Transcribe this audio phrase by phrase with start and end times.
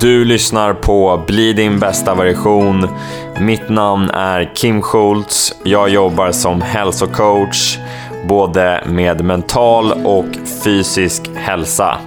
[0.00, 2.88] Du lyssnar på Bli din bästa version.
[3.40, 5.54] Mitt namn är Kim Schultz.
[5.64, 7.78] Jag jobbar som hälsocoach
[8.28, 10.26] både med mental och
[10.64, 11.98] fysisk hälsa.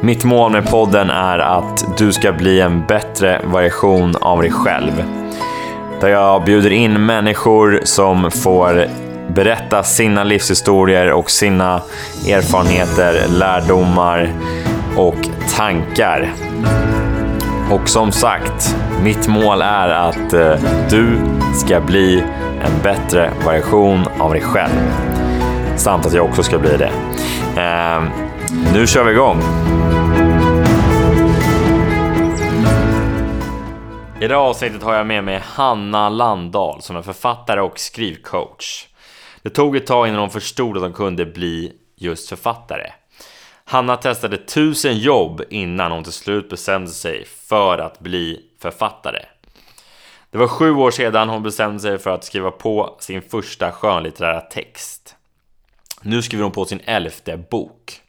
[0.00, 5.04] Mitt mål med podden är att du ska bli en bättre version av dig själv.
[6.00, 8.86] Där jag bjuder in människor som får
[9.28, 11.82] berätta sina livshistorier och sina
[12.28, 14.32] erfarenheter, lärdomar
[14.98, 16.32] och tankar.
[17.70, 20.54] Och som sagt, mitt mål är att eh,
[20.90, 21.20] du
[21.54, 22.24] ska bli
[22.62, 24.92] en bättre version av dig själv.
[25.76, 26.92] Samt att jag också ska bli det.
[27.60, 28.02] Eh,
[28.74, 29.40] nu kör vi igång!
[34.20, 38.86] I det här avsnittet har jag med mig Hanna Landahl som är författare och skrivcoach.
[39.42, 42.90] Det tog ett tag innan hon förstod att hon kunde bli just författare.
[43.70, 49.24] Hanna testade tusen jobb innan hon till slut bestämde sig för att bli författare.
[50.30, 54.40] Det var sju år sedan hon bestämde sig för att skriva på sin första skönlitterära
[54.40, 55.16] text.
[56.02, 58.00] Nu skriver hon på sin elfte bok.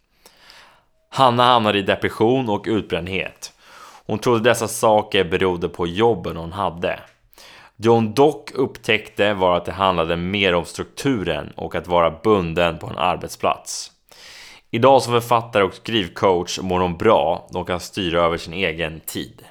[1.09, 3.53] Hanna hamnade i depression och utbrändhet.
[4.05, 6.99] Hon trodde dessa saker berodde på jobben hon hade.
[7.75, 12.77] Det hon dock upptäckte var att det handlade mer om strukturen och att vara bunden
[12.77, 13.91] på en arbetsplats.
[14.71, 19.43] Idag som författare och skrivcoach mår hon bra de kan styra över sin egen tid.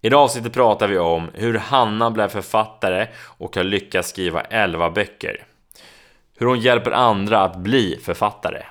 [0.00, 4.90] I det avsnittet pratar vi om hur Hanna blev författare och har lyckats skriva 11
[4.90, 5.44] böcker.
[6.38, 8.62] Hur hon hjälper andra att bli författare.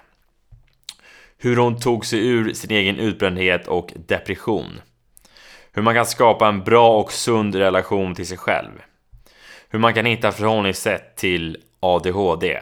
[1.37, 4.81] Hur hon tog sig ur sin egen utbrändhet och depression.
[5.71, 8.71] Hur man kan skapa en bra och sund relation till sig själv.
[9.69, 12.59] Hur man kan hitta förhållningssätt till ADHD.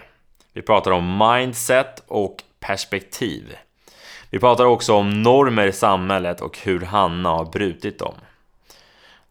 [0.54, 3.56] Vi pratar om mindset och perspektiv.
[4.30, 8.14] Vi pratar också om normer i samhället och hur Hanna har brutit dem.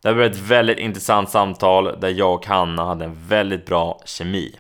[0.02, 4.56] Det var ett väldigt intressant samtal där jag och Hanna hade en väldigt bra kemi.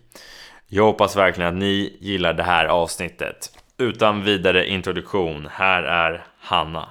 [0.66, 3.50] Jag hoppas verkligen att ni gillar det här avsnittet.
[3.78, 6.88] Utan vidare introduktion, här är Hanna.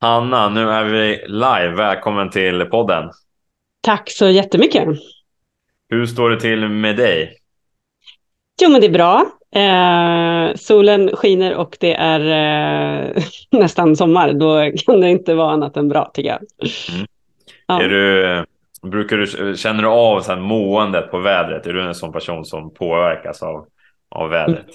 [0.00, 1.68] Hanna, nu är vi live.
[1.68, 3.10] Välkommen till podden.
[3.82, 4.88] Tack så jättemycket.
[5.88, 7.36] Hur står det till med dig?
[8.62, 9.26] Jo, men det är bra.
[9.56, 14.32] Eh, solen skiner och det är eh, nästan sommar.
[14.32, 16.38] Då kan det inte vara annat än bra tycker jag.
[16.94, 17.06] Mm.
[17.66, 17.82] Ja.
[17.82, 18.44] Är du,
[18.88, 21.66] brukar du, känner du av så här måendet på vädret?
[21.66, 23.66] Är du en sån person som påverkas av,
[24.10, 24.66] av vädret?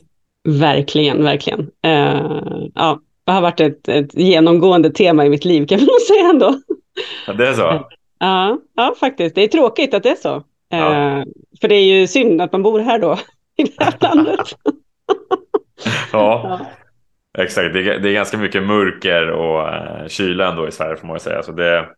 [0.43, 1.69] Verkligen, verkligen.
[1.81, 6.29] Eh, ja, det har varit ett, ett, genomgående tema i mitt liv kan man säga
[6.29, 6.53] ändå.
[7.27, 7.89] Ja, det är så?
[8.19, 9.35] Ja, ja, faktiskt.
[9.35, 10.43] Det är tråkigt att det är så.
[10.69, 10.77] Ja.
[10.77, 11.23] Eh,
[11.61, 13.17] för det är ju synd att man bor här då
[13.61, 14.39] i det här landet.
[16.11, 16.59] ja,
[17.37, 17.73] exakt.
[17.73, 21.19] Det är, det är, ganska mycket mörker och uh, kyla ändå i Sverige får man
[21.19, 21.43] säga.
[21.43, 21.89] Så det,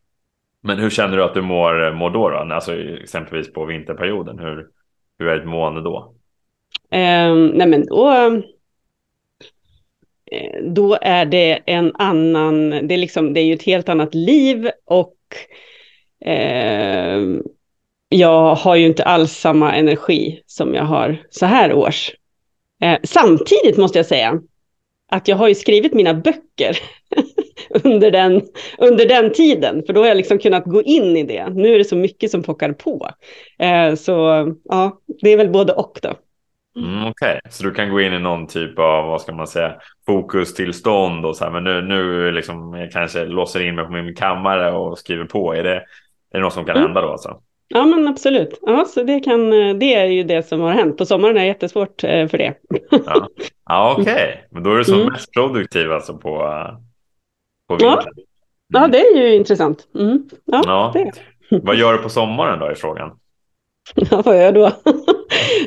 [0.62, 2.30] men hur känner du att du mår, mår då?
[2.30, 2.38] då?
[2.38, 4.40] Alltså, exempelvis på vinterperioden.
[4.40, 4.68] Hur,
[5.20, 6.14] hur är ditt mående då?
[6.92, 8.12] Eh, nej men då,
[10.32, 14.14] eh, då är det en annan, det är, liksom, det är ju ett helt annat
[14.14, 15.18] liv och
[16.30, 17.20] eh,
[18.14, 22.12] jag har ju inte alls samma energi som jag har så här års.
[22.82, 24.42] Eh, samtidigt måste jag säga
[25.12, 26.78] att jag har ju skrivit mina böcker
[27.84, 28.42] under, den,
[28.78, 31.50] under den tiden, för då har jag liksom kunnat gå in i det.
[31.50, 33.10] Nu är det så mycket som pockar på.
[33.60, 34.14] Eh, så
[34.64, 36.14] ja, det är väl både och då.
[36.76, 37.52] Mm, Okej, okay.
[37.52, 39.76] så du kan gå in i någon typ av, vad ska man säga,
[40.06, 44.16] fokustillstånd och så här, men nu, nu liksom jag kanske låser in mig på min
[44.16, 45.54] kammare och skriver på.
[45.54, 45.84] Är det, är
[46.32, 46.88] det något som kan mm.
[46.88, 47.40] hända då alltså?
[47.74, 48.60] Ja men absolut.
[48.62, 50.98] Ja, så det, kan, det är ju det som har hänt.
[50.98, 52.54] På sommaren är det jättesvårt eh, för det.
[52.90, 53.28] Ja,
[53.70, 54.14] ja okej.
[54.14, 54.36] Okay.
[54.52, 55.08] Men då är du som mm.
[55.14, 56.38] mest produktiv alltså på,
[57.68, 58.04] på vintern.
[58.06, 58.24] Ja.
[58.68, 58.92] ja, mm.
[58.92, 59.88] det är ju intressant.
[59.96, 60.30] Mm.
[60.46, 60.92] Ja, ja.
[60.94, 61.12] Det.
[61.64, 63.12] Vad gör du på sommaren då i frågan?
[63.96, 64.72] Ja, vad gör jag då?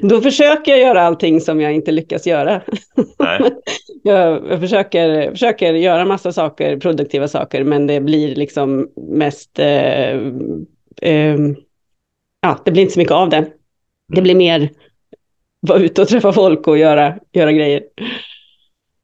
[0.09, 2.61] då försöker jag göra allting som jag inte lyckas göra.
[3.19, 3.41] Nej.
[4.03, 10.11] jag, jag försöker, försöker göra massa saker, produktiva saker, men det blir liksom mest eh,
[11.03, 11.39] eh,
[12.47, 13.53] ja, det blir inte så mycket av det.
[14.09, 14.71] Det blir mer
[15.61, 17.83] vara ute och träffa folk och göra, göra grejer.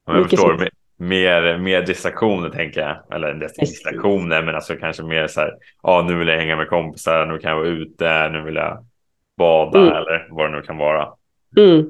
[0.06, 0.69] Ja, jag förstår.
[0.97, 3.17] Mer, mer distraktioner tänker jag.
[3.17, 5.53] Eller distraktioner, men alltså kanske mer så här.
[5.83, 8.87] Ja, nu vill jag hänga med kompisar, nu kan jag vara ute, nu vill jag
[9.37, 9.93] bada mm.
[9.93, 11.09] eller vad det nu kan vara.
[11.56, 11.87] Mm.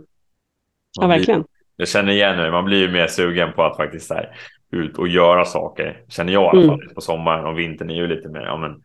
[1.01, 1.45] Ja, verkligen.
[1.77, 2.51] jag känner igen det.
[2.51, 4.37] Man blir ju mer sugen på att faktiskt så här,
[4.71, 6.03] ut och göra saker.
[6.09, 6.83] Känner jag i alla fall.
[6.83, 6.95] Mm.
[6.95, 8.83] På sommaren och vintern är ju lite mer, ja men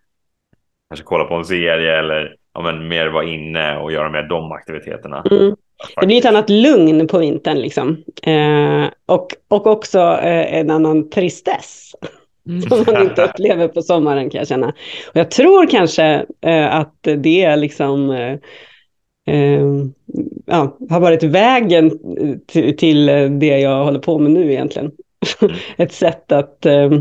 [0.89, 4.51] kanske kolla på en serie eller ja, men mer vara inne och göra mer de
[4.51, 5.23] aktiviteterna.
[5.31, 5.55] Mm.
[6.01, 8.03] Det blir ett annat lugn på vintern liksom.
[8.23, 11.91] Eh, och, och också eh, en annan tristess.
[12.49, 12.61] Mm.
[12.61, 14.67] Som man inte upplever på sommaren kan jag känna.
[15.07, 18.33] Och jag tror kanske eh, att det liksom eh,
[19.35, 19.65] eh,
[20.45, 21.91] ja, har varit vägen
[22.47, 23.05] till, till,
[23.39, 24.91] det jag håller på med nu egentligen.
[25.41, 25.55] Mm.
[25.77, 26.91] Ett sätt att eh,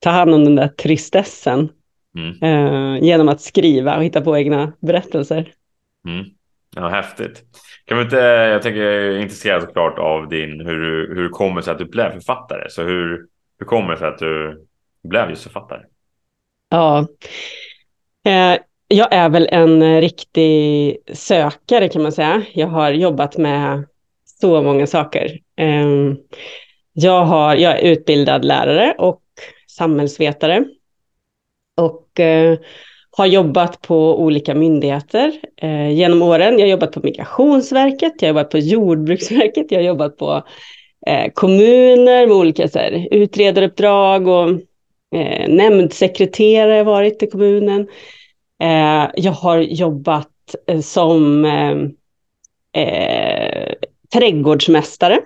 [0.00, 1.68] ta hand om den där tristessen
[2.16, 2.42] mm.
[2.42, 5.52] Eh, genom att skriva och hitta på egna berättelser.
[6.06, 6.26] Mm.
[6.76, 7.42] Ja, häftigt.
[7.84, 11.62] Kan vi inte, jag tänker, jag är intresserad såklart av din, hur, hur det kommer
[11.62, 12.70] sig att du blev författare.
[12.70, 13.26] Så hur,
[13.58, 14.64] hur kommer det sig att du
[15.02, 15.80] blev just författare?
[16.68, 17.06] Ja,
[18.24, 18.58] eh,
[18.88, 22.42] jag är väl en riktig sökare kan man säga.
[22.52, 23.86] Jag har jobbat med
[24.24, 25.38] så många saker.
[25.56, 25.86] Eh,
[26.92, 29.22] jag, har, jag är utbildad lärare och
[29.66, 30.64] samhällsvetare.
[31.80, 32.58] Och eh,
[33.10, 36.58] har jobbat på olika myndigheter eh, genom åren.
[36.58, 40.42] Jag har jobbat på Migrationsverket, jag har jobbat på Jordbruksverket, jag har jobbat på
[41.06, 44.50] eh, kommuner med olika så här, utredaruppdrag och
[45.16, 47.88] eh, nämndsekreterare varit i kommunen.
[48.62, 50.28] Eh, jag har jobbat
[50.66, 51.76] eh, som eh,
[52.82, 53.74] eh,
[54.12, 55.18] trädgårdsmästare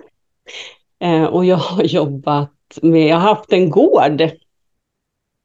[1.03, 4.21] eh, och jag har jobbat med, jag har haft en gård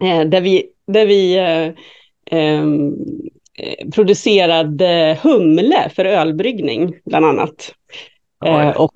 [0.02, 1.38] eh, där vi, där vi
[2.30, 2.94] Ehm,
[3.58, 7.74] eh, producerade humle för ölbryggning bland annat.
[8.44, 8.92] Eh, och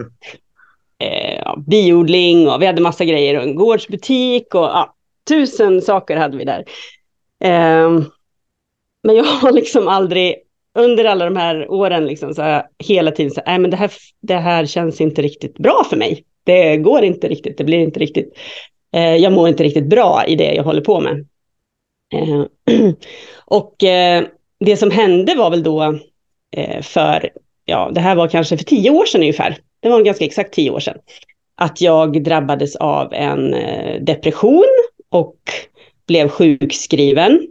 [0.99, 4.95] eh, biodling och vi hade massa grejer och en gårdsbutik och ja,
[5.29, 6.65] tusen saker hade vi där.
[7.45, 8.01] Eh,
[9.03, 10.35] men jag har liksom aldrig,
[10.79, 13.77] under alla de här åren, liksom, så har jag hela tiden sagt, nej men det
[13.77, 13.91] här,
[14.21, 16.25] det här känns inte riktigt bra för mig.
[16.45, 18.33] Det går inte riktigt, det blir inte riktigt,
[18.93, 21.27] eh, jag mår inte riktigt bra i det jag håller på med.
[22.15, 22.45] Eh,
[23.45, 24.25] och eh,
[24.61, 25.99] det som hände var väl då
[26.57, 27.31] eh, för,
[27.65, 29.57] ja, det här var kanske för tio år sedan ungefär.
[29.81, 30.99] Det var ganska exakt tio år sedan.
[31.57, 34.65] Att jag drabbades av en eh, depression
[35.11, 35.37] och
[36.09, 37.49] blev sjukskriven.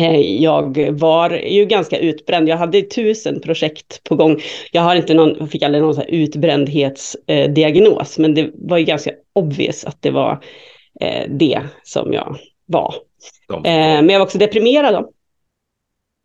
[0.00, 2.48] Eh, jag var ju ganska utbränd.
[2.48, 4.40] Jag hade tusen projekt på gång.
[4.72, 9.84] Jag har inte någon, fick aldrig någon så utbrändhetsdiagnos, men det var ju ganska obvious
[9.84, 10.44] att det var
[11.28, 12.94] det som jag var.
[13.48, 13.62] Eh,
[14.02, 15.12] men jag var också deprimerad då.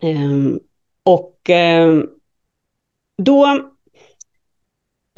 [0.08, 0.56] Eh,
[1.04, 2.04] och eh,
[3.24, 3.70] då,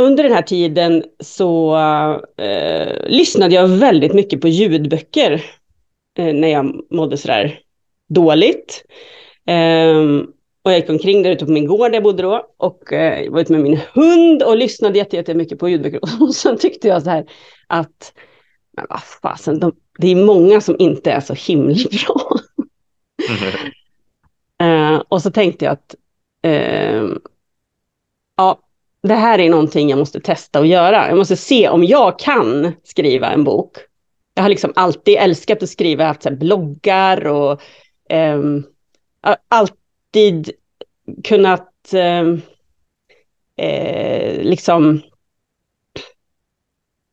[0.02, 1.76] under den här tiden så
[2.38, 5.46] eh, lyssnade jag väldigt mycket på ljudböcker
[6.18, 7.60] eh, när jag mådde sådär
[8.10, 8.84] dåligt.
[9.46, 10.28] Ehm,
[10.64, 13.32] och jag gick omkring där ute på min gård där jag bodde då och eh,
[13.32, 16.00] var ute med min hund och lyssnade jättemycket på ljudböcker.
[16.22, 17.26] Och sen tyckte jag så här
[17.68, 18.14] att,
[18.78, 21.76] men vad fasen, de, det är många som inte är så himla
[22.06, 22.40] bra.
[23.30, 24.94] Mm.
[24.94, 25.96] uh, och så tänkte jag att
[26.48, 27.18] uh,
[28.38, 28.60] ja,
[29.04, 31.08] det här är någonting jag måste testa att göra.
[31.08, 33.78] Jag måste se om jag kan skriva en bok.
[34.34, 37.62] Jag har liksom alltid älskat att skriva, jag har haft så bloggar och
[38.14, 38.66] um,
[39.48, 40.52] alltid
[41.24, 42.42] kunnat um,
[43.58, 45.02] eh, liksom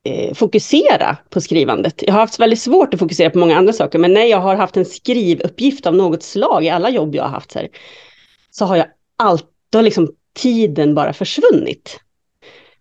[0.08, 2.02] Eh, fokusera på skrivandet.
[2.06, 4.56] Jag har haft väldigt svårt att fokusera på många andra saker, men när jag har
[4.56, 7.68] haft en skrivuppgift av något slag i alla jobb jag har haft här,
[8.50, 12.00] så har jag allt, då har liksom tiden bara försvunnit.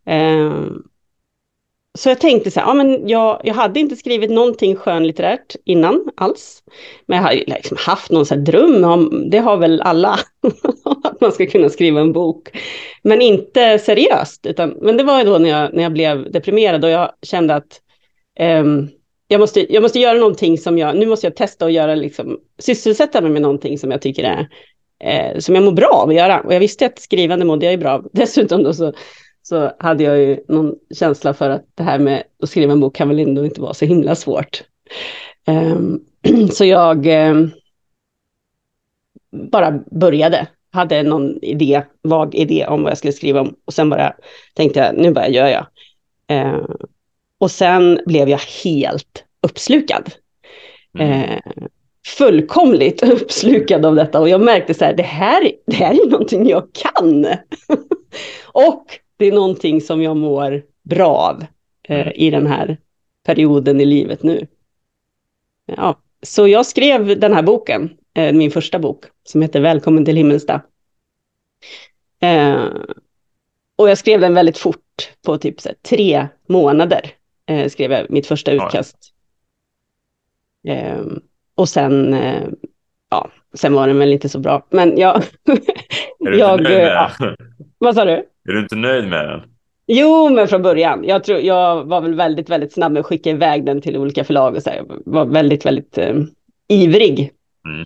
[0.06, 0.64] Eh,
[1.98, 6.10] så jag tänkte så här, ja, men jag, jag hade inte skrivit någonting skönlitterärt innan
[6.18, 6.64] alls.
[7.06, 10.20] Men jag har liksom haft någon så dröm om, det har väl alla,
[11.04, 12.50] att man ska kunna skriva en bok.
[13.04, 16.84] Men inte seriöst, utan, men det var ju då när jag, när jag blev deprimerad
[16.84, 17.82] och jag kände att
[18.40, 18.90] um,
[19.28, 22.40] jag, måste, jag måste göra någonting som jag, nu måste jag testa att göra, liksom,
[22.60, 24.48] sysselsätta mig med någonting som jag tycker är,
[25.04, 26.40] eh, som jag mår bra av att göra.
[26.40, 28.08] Och jag visste att skrivande mådde jag ju bra av.
[28.14, 28.94] Dessutom då så
[29.50, 32.96] så hade jag ju någon känsla för att det här med att skriva en bok
[32.96, 34.64] kan väl ändå inte vara så himla svårt.
[35.48, 36.06] Um,
[36.52, 37.52] så jag um,
[39.32, 43.90] bara började, hade någon idé, vag idé om vad jag skulle skriva om och sen
[43.90, 44.14] bara
[44.54, 45.66] tänkte jag, nu bara gör jag.
[46.32, 46.66] Uh,
[47.38, 50.12] och sen blev jag helt uppslukad.
[51.00, 51.32] Mm.
[51.32, 51.40] Uh,
[52.18, 56.50] fullkomligt uppslukad av detta och jag märkte så här, det här, det här är någonting
[56.50, 57.26] jag kan.
[58.46, 61.46] och det är någonting som jag mår bra av
[61.84, 62.14] eh, mm.
[62.16, 62.78] i den här
[63.26, 64.48] perioden i livet nu.
[65.66, 70.16] Ja, så jag skrev den här boken, eh, min första bok, som heter Välkommen till
[70.16, 70.62] Himmelsta.
[72.20, 72.66] Eh,
[73.76, 77.12] och jag skrev den väldigt fort, på typ här, tre månader
[77.46, 78.98] eh, skrev jag mitt första utkast.
[80.68, 81.06] Eh,
[81.56, 82.48] och sen, eh,
[83.10, 85.16] ja, sen var den väl inte så bra, men jag...
[86.20, 87.36] Är du jag, inte nöjd med ja.
[87.78, 88.26] Vad sa du?
[88.48, 89.42] Är du inte nöjd med den?
[89.88, 91.04] Jo, men från början.
[91.04, 94.24] Jag, tror, jag var väl väldigt, väldigt snabb med att skicka iväg den till olika
[94.24, 94.78] förlag och så här.
[94.78, 96.16] Jag var väldigt, väldigt eh,
[96.68, 97.32] ivrig.
[97.66, 97.86] Mm.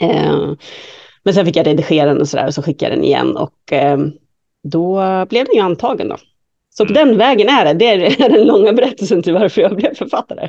[0.00, 0.56] Eh,
[1.22, 3.36] men sen fick jag redigera den och så där och så skickade jag den igen
[3.36, 3.98] och eh,
[4.62, 4.94] då
[5.28, 6.16] blev den ju antagen då.
[6.70, 7.08] Så på mm.
[7.08, 7.74] den vägen är det.
[7.74, 10.48] Det är den långa berättelsen till varför jag blev författare.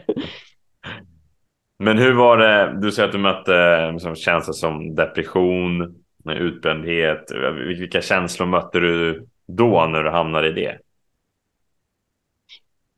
[1.83, 5.95] Men hur var det, du säger att du mötte liksom, känslor som depression,
[6.29, 7.31] utbrändhet.
[7.67, 10.79] Vilka känslor mötte du då när du hamnade i det?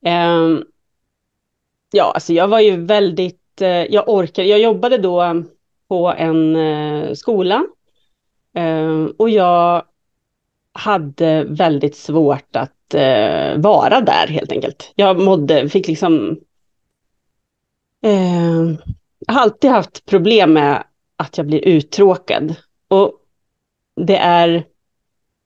[0.06, 0.66] Um,
[1.92, 5.44] ja, alltså jag var ju väldigt, uh, jag orkade, jag jobbade då
[5.88, 7.66] på en uh, skola
[8.58, 9.86] uh, och jag
[10.74, 14.92] hade väldigt svårt att uh, vara där helt enkelt.
[14.96, 16.40] Jag mådde, fick liksom,
[18.02, 18.78] ehm,
[19.20, 20.84] jag har alltid haft problem med
[21.16, 22.56] att jag blir uttråkad.
[22.88, 23.14] Och
[23.96, 24.66] det är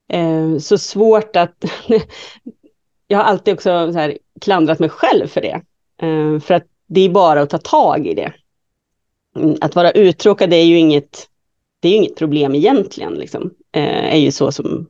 [0.10, 1.66] Ehm, så svårt att
[3.08, 5.62] jag har alltid också så här, klandrat mig själv för det.
[6.02, 8.34] Eh, för att det är bara att ta tag i det.
[9.36, 11.28] Mm, att vara uttråkad är ju inget,
[11.80, 13.14] det är inget problem egentligen.
[13.14, 13.52] Liksom.
[13.72, 14.90] Eh, är ju så som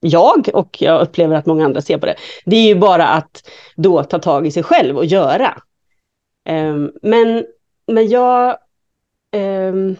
[0.00, 2.16] jag och jag upplever att många andra ser på det.
[2.44, 5.62] Det är ju bara att då ta tag i sig själv och göra.
[6.44, 7.44] Ehm, men,
[7.86, 8.58] men jag
[9.32, 9.96] ehm,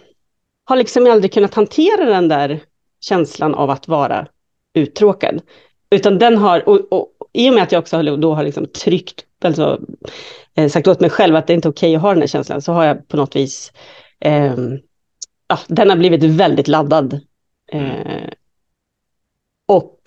[0.65, 2.61] har liksom aldrig kunnat hantera den där
[3.05, 4.27] känslan av att vara
[4.75, 5.41] uttråkad.
[5.91, 9.25] Utan den har, och, och, i och med att jag också då har liksom tryckt,
[9.45, 9.81] alltså
[10.55, 12.27] eh, sagt åt mig själv att det inte är okej okay att ha den här
[12.27, 13.73] känslan, så har jag på något vis,
[14.21, 14.55] eh,
[15.49, 17.21] ja, den har blivit väldigt laddad.
[17.73, 18.29] Eh,
[19.69, 20.01] och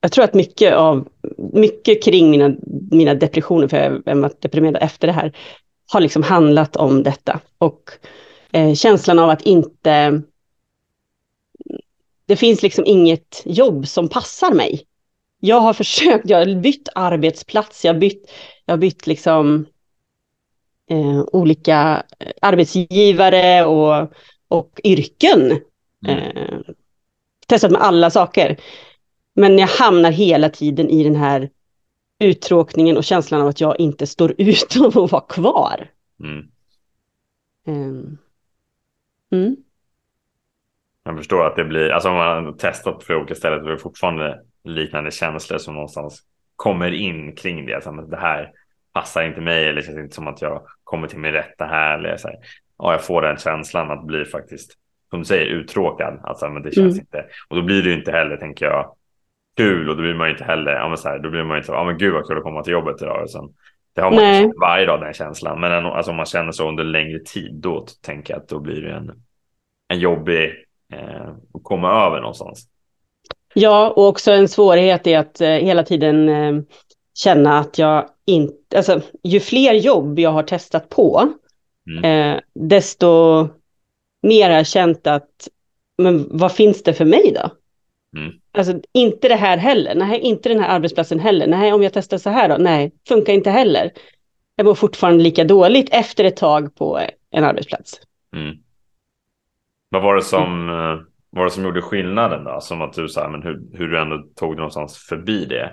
[0.00, 1.08] jag tror att mycket av,
[1.52, 2.54] mycket kring mina,
[2.90, 5.32] mina depressioner, för jag har varit deprimerad efter det här,
[5.92, 7.40] har liksom handlat om detta.
[7.58, 7.90] Och
[8.52, 10.22] eh, känslan av att inte
[12.28, 14.82] det finns liksom inget jobb som passar mig.
[15.40, 18.30] Jag har försökt, jag har bytt arbetsplats, jag har bytt,
[18.64, 19.66] jag har bytt liksom
[20.90, 22.02] eh, olika
[22.42, 24.12] arbetsgivare och,
[24.48, 25.60] och yrken.
[26.06, 26.18] Mm.
[26.18, 26.58] Eh,
[27.46, 28.60] testat med alla saker.
[29.34, 31.50] Men jag hamnar hela tiden i den här
[32.20, 35.90] uttråkningen och känslan av att jag inte står ut att vara kvar.
[36.20, 36.46] Mm.
[37.66, 38.18] Um.
[39.30, 39.56] Mm.
[41.08, 43.70] Jag förstår att det blir, alltså om man har testat på olika ställen så är
[43.70, 46.22] det fortfarande liknande känslor som någonstans
[46.56, 47.74] kommer in kring det.
[47.74, 48.50] Alltså, det här
[48.92, 51.98] passar inte mig eller det känns inte som att jag kommer till min rätta här.
[51.98, 52.36] Eller så här.
[52.78, 54.72] Ja, jag får den känslan att bli faktiskt,
[55.10, 56.20] som du säger, uttråkad.
[56.22, 57.00] Alltså, men det känns mm.
[57.00, 57.24] inte.
[57.48, 58.94] Och då blir det ju inte heller, tänker jag,
[59.56, 61.56] kul och då blir man ju inte heller, ja men så här, då blir man
[61.56, 63.22] ju inte, ja men gud vad kul att komma till jobbet idag.
[63.22, 63.48] Och sen,
[63.94, 65.60] det har man ju varje dag den känslan.
[65.60, 68.82] Men alltså, om man känner så under längre tid, då tänker jag att då blir
[68.82, 69.12] det en,
[69.88, 72.68] en jobbig eh, att komma över någonstans.
[73.54, 76.62] Ja, och också en svårighet är att eh, hela tiden eh,
[77.14, 81.32] känna att jag inte, alltså ju fler jobb jag har testat på,
[81.90, 82.04] mm.
[82.04, 83.48] eh, desto
[84.22, 85.48] mer har jag känt att,
[85.98, 87.50] men vad finns det för mig då?
[88.18, 88.34] Mm.
[88.52, 92.18] Alltså inte det här heller, nej inte den här arbetsplatsen heller, nej om jag testar
[92.18, 93.92] så här då, nej, funkar inte heller.
[94.56, 98.00] Jag mår fortfarande lika dåligt efter ett tag på en arbetsplats.
[98.36, 98.56] Mm.
[99.88, 101.06] Vad var det som, mm.
[101.30, 102.60] var det som gjorde skillnaden då?
[102.60, 105.72] Som att du sa, men hur, hur du ändå tog dig någonstans förbi det?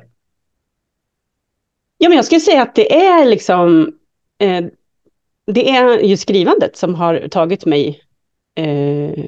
[1.98, 3.94] Ja, men jag skulle säga att det är liksom,
[4.38, 4.66] eh,
[5.46, 8.02] det är ju skrivandet som har tagit mig
[8.56, 9.26] eh,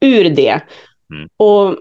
[0.00, 0.60] ur det.
[1.12, 1.28] Mm.
[1.36, 1.76] Och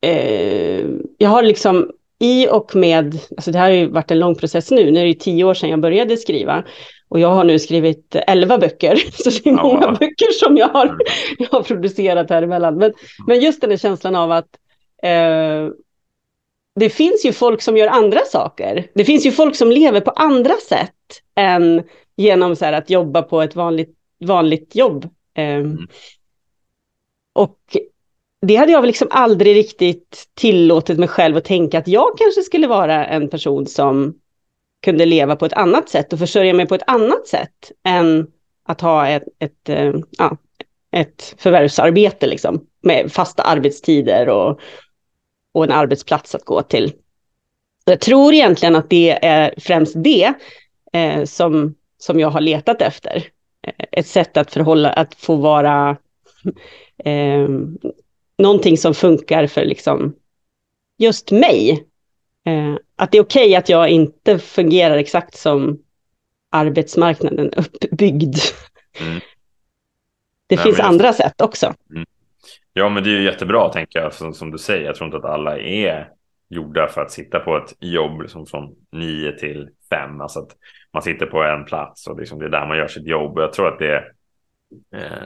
[0.00, 0.86] eh,
[1.18, 4.70] jag har liksom i och med, alltså det här har ju varit en lång process
[4.70, 6.64] nu, nu är det tio år sedan jag började skriva.
[7.08, 9.96] Och jag har nu skrivit elva böcker, så det är många ja.
[10.00, 10.98] böcker som jag har, mm.
[11.38, 12.76] jag har producerat här emellan.
[12.76, 12.92] Men,
[13.26, 14.58] men just den här känslan av att
[15.02, 15.68] eh,
[16.80, 18.86] det finns ju folk som gör andra saker.
[18.94, 21.82] Det finns ju folk som lever på andra sätt än
[22.16, 25.04] genom så att jobba på ett vanligt, vanligt jobb.
[25.34, 25.86] Eh, mm.
[27.32, 27.58] Och
[28.46, 32.42] det hade jag väl liksom aldrig riktigt tillåtit mig själv att tänka att jag kanske
[32.42, 34.14] skulle vara en person som
[34.82, 38.26] kunde leva på ett annat sätt och försörja mig på ett annat sätt än
[38.64, 40.36] att ha ett, ett, eh, ja,
[40.92, 44.60] ett förvärvsarbete liksom, med fasta arbetstider och,
[45.54, 46.92] och en arbetsplats att gå till.
[47.84, 50.32] Jag tror egentligen att det är främst det
[50.92, 53.16] eh, som, som jag har letat efter.
[53.66, 55.96] Eh, ett sätt att förhålla, att få vara
[57.04, 57.48] eh,
[58.38, 60.14] någonting som funkar för liksom
[60.98, 61.86] just mig.
[62.46, 65.78] Eh, att det är okej okay att jag inte fungerar exakt som
[66.50, 68.36] arbetsmarknaden uppbyggd.
[69.00, 69.20] Mm.
[70.46, 71.74] Det Nej, finns andra sätt också.
[71.90, 72.06] Mm.
[72.72, 74.86] Ja, men det är ju jättebra tänker jag, som, som, du säger.
[74.86, 76.08] Jag tror inte att alla är
[76.48, 80.20] gjorda för att sitta på ett jobb liksom från nio till fem.
[80.20, 80.50] Alltså att
[80.92, 83.38] man sitter på en plats och liksom det är där man gör sitt jobb.
[83.38, 84.12] Jag tror att det är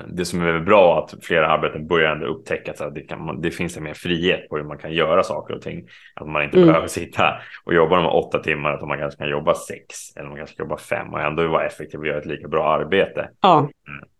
[0.08, 3.76] det som är bra att flera arbeten börjar ändå upptäcka att det, kan, det finns
[3.76, 5.88] en mer frihet på hur man kan göra saker och ting.
[6.14, 6.68] Att man inte mm.
[6.68, 7.34] behöver sitta
[7.64, 10.66] och jobba de åtta timmar, utan man kanske kan jobba sex eller man kanske kan
[10.66, 13.30] jobba fem och ändå vara effektiv och göra ett lika bra arbete.
[13.40, 13.70] Ja, mm.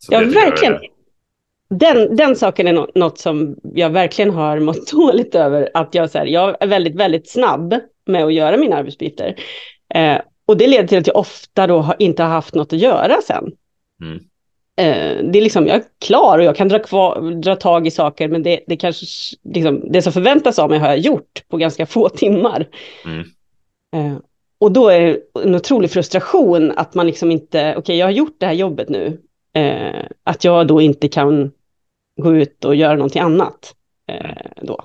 [0.09, 0.79] ja verkligen.
[1.71, 5.69] Den, den saken är något som jag verkligen har mått dåligt över.
[5.75, 7.75] Att jag, så här, jag är väldigt, väldigt snabb
[8.07, 9.35] med att göra mina arbetsuppgifter.
[9.95, 12.79] Eh, och det leder till att jag ofta då har, inte har haft något att
[12.79, 13.53] göra sen.
[14.03, 14.19] Mm.
[14.77, 17.91] Eh, det är liksom, jag är klar och jag kan dra, kvar, dra tag i
[17.91, 19.07] saker, men det, det kanske,
[19.43, 22.69] liksom, det som förväntas av mig har jag gjort på ganska få timmar.
[23.05, 23.21] Mm.
[23.97, 24.19] Eh,
[24.59, 28.13] och då är det en otrolig frustration att man liksom inte, okej okay, jag har
[28.13, 29.21] gjort det här jobbet nu,
[29.55, 31.53] eh, att jag då inte kan
[32.21, 33.75] gå ut och göra någonting annat
[34.09, 34.85] eh, då.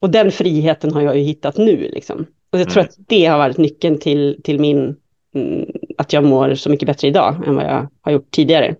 [0.00, 2.26] Och den friheten har jag ju hittat nu liksom.
[2.50, 2.88] Och jag tror mm.
[2.88, 4.96] att det har varit nyckeln till, till min
[5.34, 8.76] mm, att jag mår så mycket bättre idag än vad jag har gjort tidigare.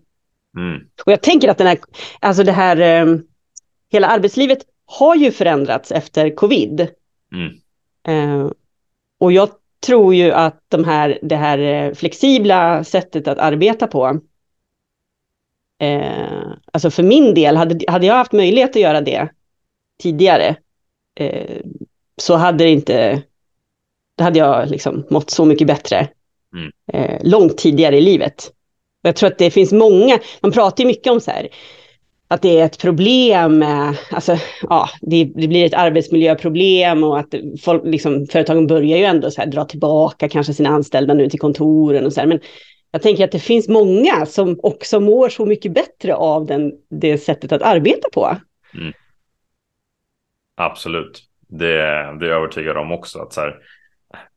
[0.57, 0.81] Mm.
[1.07, 1.79] Och jag tänker att den här,
[2.21, 3.17] alltså det här, eh,
[3.93, 6.89] hela arbetslivet har ju förändrats efter covid.
[7.35, 7.53] Mm.
[8.07, 8.51] Eh,
[9.19, 9.49] och jag
[9.87, 14.21] tror ju att de här, det här eh, flexibla sättet att arbeta på,
[15.79, 19.29] eh, alltså för min del, hade, hade jag haft möjlighet att göra det
[20.03, 20.57] tidigare,
[21.15, 21.61] eh,
[22.17, 23.23] så hade det inte,
[24.17, 26.09] då hade jag liksom mått så mycket bättre
[26.55, 26.73] mm.
[26.93, 28.53] eh, långt tidigare i livet.
[29.03, 31.49] Jag tror att det finns många, man pratar ju mycket om så här,
[32.29, 33.65] att det är ett problem,
[34.11, 39.31] alltså, ja, det, det, blir ett arbetsmiljöproblem och att folk, liksom, företagen börjar ju ändå
[39.31, 42.27] så här, dra tillbaka kanske sina anställda nu till kontoren och så här.
[42.27, 42.41] Men
[42.91, 47.19] jag tänker att det finns många som också mår så mycket bättre av den, det
[47.19, 48.37] sättet att arbeta på.
[48.75, 48.93] Mm.
[50.57, 51.67] Absolut, det,
[52.21, 53.19] det är jag övertygad om också.
[53.19, 53.57] Att så här,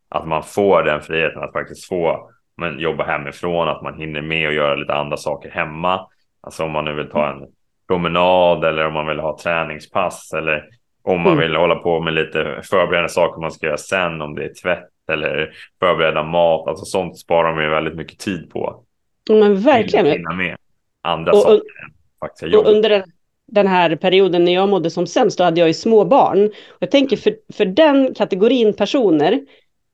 [0.09, 4.47] att man får den friheten att faktiskt få men, jobba hemifrån, att man hinner med
[4.47, 6.07] och göra lite andra saker hemma.
[6.41, 7.45] Alltså om man nu vill ta en
[7.87, 10.65] promenad eller om man vill ha träningspass eller
[11.03, 11.47] om man mm.
[11.47, 14.89] vill hålla på med lite förberedande saker man ska göra sen, om det är tvätt
[15.11, 16.67] eller förbereda mat.
[16.67, 18.83] Alltså sånt sparar man ju väldigt mycket tid på.
[19.29, 20.05] Men verkligen.
[20.05, 20.57] Hinna med
[21.03, 22.65] andra och, saker än faktiska jobb.
[22.65, 23.03] Och under
[23.47, 26.51] den, här perioden när jag mådde som sämst, då hade jag ju små barn.
[26.79, 29.39] Jag tänker för, för den kategorin personer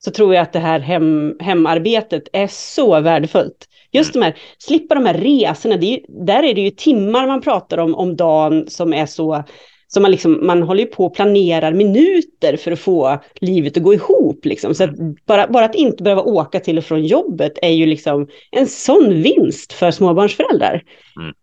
[0.06, 3.68] så tror jag att det här hem, hemarbetet är så värdefullt.
[3.92, 4.22] Just mm.
[4.22, 7.96] de här, slippa de här resorna, är, där är det ju timmar man pratar om,
[7.96, 9.44] om dagen som är så,
[9.88, 13.84] som man liksom, man håller ju på och planerar minuter för att få livet att
[13.84, 14.76] gå ihop liksom.
[14.76, 14.92] Så att
[15.26, 19.22] bara, bara att inte behöva åka till och från jobbet är ju liksom en sån
[19.22, 20.84] vinst för småbarnsföräldrar.
[21.20, 21.34] Mm.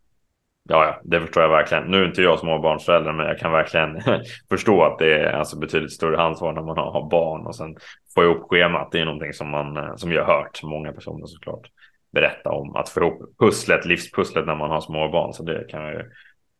[0.70, 1.84] Ja, ja, det förstår jag verkligen.
[1.84, 4.00] Nu är inte jag småbarnsförälder, men jag kan verkligen
[4.48, 7.76] förstå att det är alltså betydligt större ansvar när man har barn och sen
[8.14, 8.88] få ihop schemat.
[8.92, 11.70] Det är någonting som man eh, som jag har hört många personer såklart
[12.12, 15.32] berätta om att få ihop pusslet, livspusslet när man har småbarn.
[15.32, 16.04] Så det kan jag ju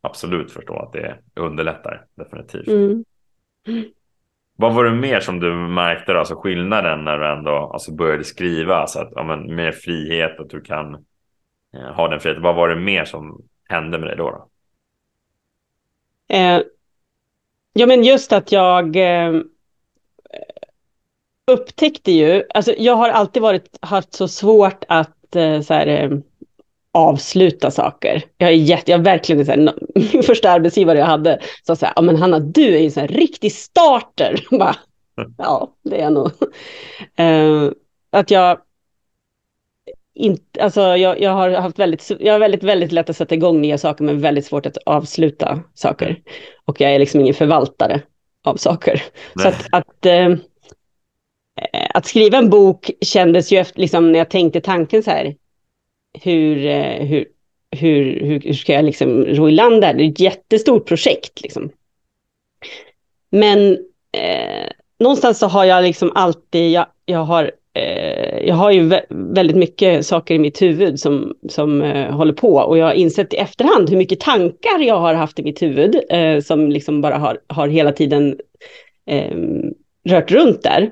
[0.00, 2.68] absolut förstå att det underlättar definitivt.
[2.68, 3.04] Mm.
[4.56, 8.76] Vad var det mer som du märkte, alltså skillnaden när du ändå alltså började skriva?
[8.76, 10.94] Alltså att, ja, men, mer frihet, att du kan
[11.74, 12.42] eh, ha den friheten.
[12.42, 14.30] Vad var det mer som hände med dig då?
[14.30, 14.48] då?
[16.34, 16.62] Eh,
[17.72, 19.40] ja, men just att jag eh,
[21.46, 26.10] upptäckte ju, alltså jag har alltid varit, haft så svårt att eh, så här, eh,
[26.92, 28.22] avsluta saker.
[28.36, 29.74] Jag är jätte, jag verkligen, så här,
[30.12, 33.08] min första arbetsgivare jag hade sa så här, ja men Hanna du är ju en
[33.08, 34.46] riktig starter.
[34.58, 34.76] Bara,
[35.38, 36.30] ja, det är jag nog.
[37.20, 37.72] Uh,
[38.10, 38.58] att jag
[40.18, 43.60] inte, alltså jag, jag har haft väldigt, jag har väldigt, väldigt lätt att sätta igång
[43.60, 46.22] nya saker men väldigt svårt att avsluta saker.
[46.64, 48.02] Och jag är liksom ingen förvaltare
[48.44, 49.02] av saker.
[49.34, 49.42] Nej.
[49.42, 50.34] Så att, att, äh,
[51.94, 55.34] att, skriva en bok kändes ju efter, liksom när jag tänkte tanken så här,
[56.22, 57.26] hur, äh, hur,
[57.76, 59.94] hur, hur, hur ska jag liksom ro i land där?
[59.94, 61.70] Det är ett jättestort projekt liksom.
[63.30, 63.72] Men
[64.12, 69.00] eh, någonstans så har jag liksom alltid, jag, jag har Eh, Eh, jag har ju
[69.08, 73.34] väldigt mycket saker i mitt huvud som, som eh, håller på och jag har insett
[73.34, 77.18] i efterhand hur mycket tankar jag har haft i mitt huvud eh, som liksom bara
[77.18, 78.38] har, har hela tiden
[79.06, 79.36] eh,
[80.08, 80.90] rört runt där.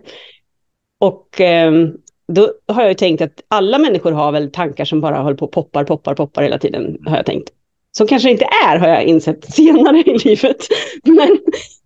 [1.01, 1.93] Och ehm,
[2.33, 5.45] då har jag ju tänkt att alla människor har väl tankar som bara håller på
[5.45, 7.51] och poppar, poppar, poppar hela tiden, har jag tänkt.
[7.93, 10.67] Som kanske inte är, har jag insett senare i livet.
[11.05, 11.39] Men,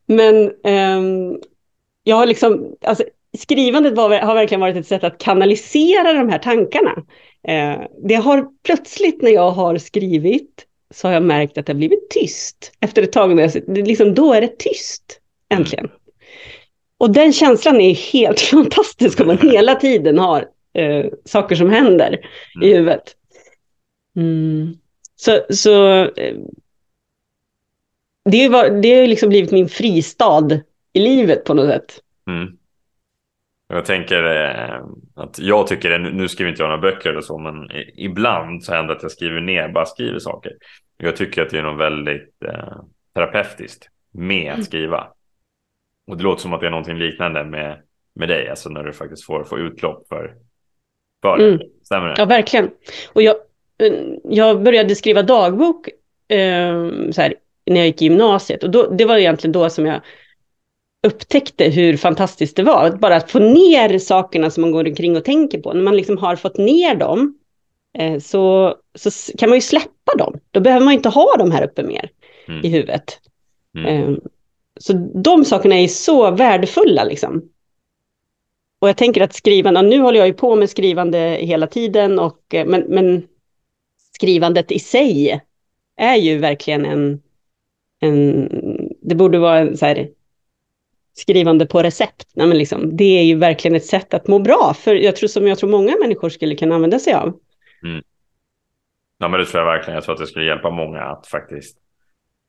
[0.07, 1.39] men ehm,
[2.05, 3.05] jag har liksom, alltså
[3.39, 6.95] skrivandet var, har verkligen varit ett sätt att kanalisera de här tankarna.
[7.49, 11.79] Eh, det har plötsligt när jag har skrivit så har jag märkt att det har
[11.79, 12.73] blivit tyst.
[12.81, 15.91] Efter ett tag, när jag, liksom, då är det tyst, äntligen.
[16.99, 22.09] och den känslan är helt fantastisk om man hela tiden har eh, saker som händer
[22.57, 22.69] mm.
[22.69, 23.17] i huvudet.
[24.17, 24.77] Mm.
[25.17, 26.37] Så, så eh,
[28.25, 30.61] det, var, det har liksom blivit min fristad
[30.93, 32.01] i livet på något sätt.
[32.29, 32.57] Mm.
[33.73, 37.71] Jag tänker eh, att jag tycker, nu skriver inte jag några böcker eller så, men
[37.97, 40.53] ibland så händer det att jag skriver ner, bara skriver saker.
[40.97, 42.83] Jag tycker att det är något väldigt eh,
[43.15, 44.65] terapeutiskt med att mm.
[44.65, 45.09] skriva.
[46.07, 47.83] Och det låter som att det är någonting liknande med,
[48.15, 50.35] med dig, alltså när du faktiskt får, får utlopp för,
[51.23, 51.49] för det.
[51.49, 51.61] Mm.
[51.85, 52.15] Stämmer det?
[52.19, 52.71] Ja, verkligen.
[53.13, 53.37] Och jag,
[53.79, 53.93] eh,
[54.25, 55.89] jag började skriva dagbok
[56.29, 57.35] eh, så här,
[57.67, 58.63] när jag gick i gymnasiet.
[58.63, 60.01] Och då, det var egentligen då som jag
[61.03, 62.91] upptäckte hur fantastiskt det var.
[62.91, 65.73] Bara att få ner sakerna som man går omkring och tänker på.
[65.73, 67.39] När man liksom har fått ner dem
[67.99, 70.41] eh, så, så kan man ju släppa dem.
[70.51, 72.11] Då behöver man inte ha dem här uppe mer
[72.49, 72.65] mm.
[72.65, 73.19] i huvudet.
[73.79, 73.87] Mm.
[73.87, 74.19] Eh,
[74.81, 77.43] så de sakerna är så värdefulla liksom.
[78.81, 82.55] Och jag tänker att skrivande, nu håller jag ju på med skrivande hela tiden, och,
[82.55, 83.23] eh, men, men
[84.15, 85.41] skrivandet i sig
[85.97, 87.23] är ju verkligen en,
[88.01, 88.49] en
[89.03, 90.09] det borde vara en så här,
[91.21, 92.29] skrivande på recept.
[92.35, 95.29] Nej, men liksom, det är ju verkligen ett sätt att må bra, för jag tror,
[95.29, 97.39] som jag tror många människor skulle kunna använda sig av.
[97.85, 98.03] Mm.
[99.19, 99.95] Ja, men det tror jag verkligen.
[99.95, 101.79] Jag tror att det skulle hjälpa många att faktiskt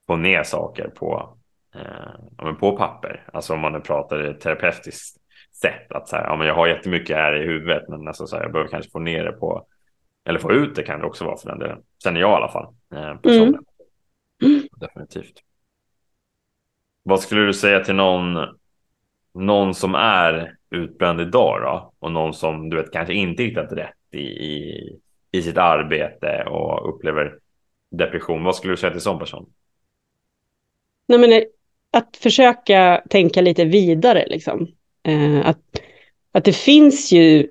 [0.08, 1.38] få ner saker på,
[1.76, 3.30] eh, på papper.
[3.34, 5.18] Alltså om man nu pratar terapeutiskt
[5.62, 5.92] sätt.
[5.92, 8.44] Att så här, ja, men jag har jättemycket här i huvudet, men alltså, så här,
[8.44, 9.66] jag behöver kanske få ner det på,
[10.26, 11.78] eller få ut det kan det också vara för den delen.
[12.04, 13.42] Sen är jag i alla fall eh.
[14.44, 14.64] Mm.
[14.78, 15.44] Definitivt.
[17.04, 18.38] Vad skulle du säga till någon,
[19.34, 21.94] någon som är utbränd idag då?
[22.00, 25.00] Och någon som du vet kanske inte hittat rätt i, i,
[25.32, 27.34] i sitt arbete och upplever
[27.92, 28.44] depression.
[28.44, 29.50] Vad skulle du säga till sån person?
[31.08, 31.44] Nej, men eh,
[31.92, 34.68] att försöka tänka lite vidare liksom.
[35.04, 35.82] Eh, att,
[36.32, 37.48] att det finns ju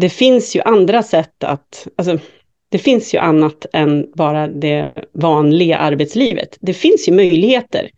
[0.00, 2.18] det finns ju andra sätt att, alltså,
[2.68, 6.56] det finns ju annat än bara det vanliga arbetslivet.
[6.60, 7.90] Det finns ju möjligheter.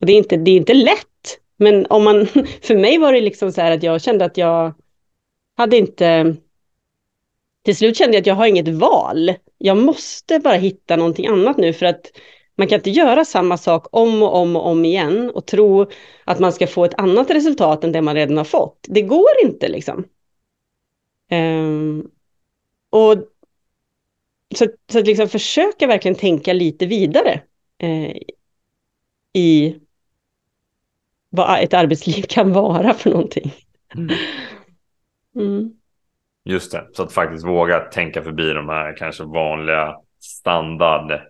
[0.00, 1.17] Och det är inte, det är inte lätt,
[1.58, 2.26] men om man,
[2.62, 4.74] för mig var det liksom så här att jag kände att jag
[5.56, 6.36] hade inte,
[7.64, 9.34] till slut kände jag att jag har inget val.
[9.58, 12.10] Jag måste bara hitta någonting annat nu för att
[12.56, 15.86] man kan inte göra samma sak om och om och om igen och tro
[16.24, 18.86] att man ska få ett annat resultat än det man redan har fått.
[18.88, 20.04] Det går inte liksom.
[21.30, 22.10] Um,
[22.90, 23.14] och
[24.54, 27.40] så, så att liksom försöka verkligen tänka lite vidare
[27.78, 28.16] eh,
[29.32, 29.76] i
[31.30, 33.52] vad ett arbetsliv kan vara för någonting.
[33.94, 34.16] Mm.
[35.36, 35.72] Mm.
[36.44, 41.20] Just det, så att faktiskt våga tänka förbi de här kanske vanliga standard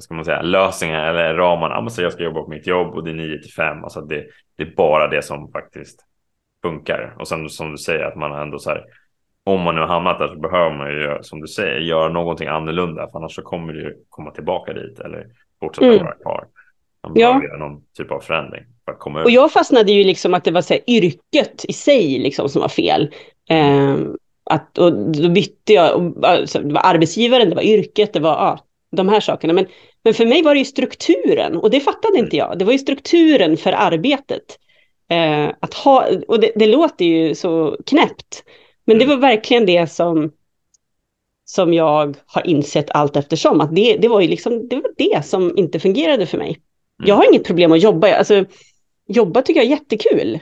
[0.00, 1.74] vad ska man säga, lösningar eller ramarna.
[1.74, 3.84] Alltså jag ska jobba på mitt jobb och det är 9 till 5.
[3.84, 6.04] Alltså det, det är bara det som faktiskt
[6.62, 7.14] funkar.
[7.18, 8.84] Och sen som du säger att man ändå så här,
[9.44, 12.48] om man nu har hamnat där så behöver man ju, som du säger, göra någonting
[12.48, 13.08] annorlunda.
[13.10, 15.26] För annars så kommer du komma tillbaka dit eller
[15.60, 16.04] fortsätta mm.
[16.04, 16.46] vara kvar.
[17.02, 17.44] Man behöver ja.
[17.44, 18.64] göra någon typ av förändring.
[18.90, 21.72] För att komma och jag fastnade ju liksom att det var så här, yrket i
[21.72, 23.14] sig liksom som var fel.
[23.48, 23.96] Eh,
[24.44, 28.30] att, och då bytte jag, och, alltså, det var arbetsgivaren, det var yrket, det var
[28.30, 28.58] ja,
[28.96, 29.52] de här sakerna.
[29.52, 29.66] Men,
[30.04, 32.58] men för mig var det ju strukturen och det fattade inte jag.
[32.58, 34.58] Det var ju strukturen för arbetet.
[35.10, 38.44] Eh, att ha, och det, det, låter ju så knäppt,
[38.84, 40.32] men det var verkligen det som,
[41.44, 43.60] som jag har insett allt eftersom.
[43.60, 46.60] Att det, det, var ju liksom, det var det som inte fungerade för mig.
[47.04, 48.14] Jag har inget problem att jobba.
[48.14, 48.44] Alltså,
[49.10, 50.40] jobba tycker jag är jättekul.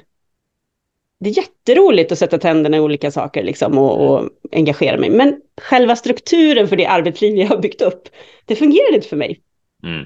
[1.21, 5.11] Det är jätteroligt att sätta tänderna i olika saker liksom, och, och engagera mig.
[5.11, 8.09] Men själva strukturen för det arbetsliv jag har byggt upp,
[8.45, 9.41] det fungerar inte för mig.
[9.83, 10.05] Mm.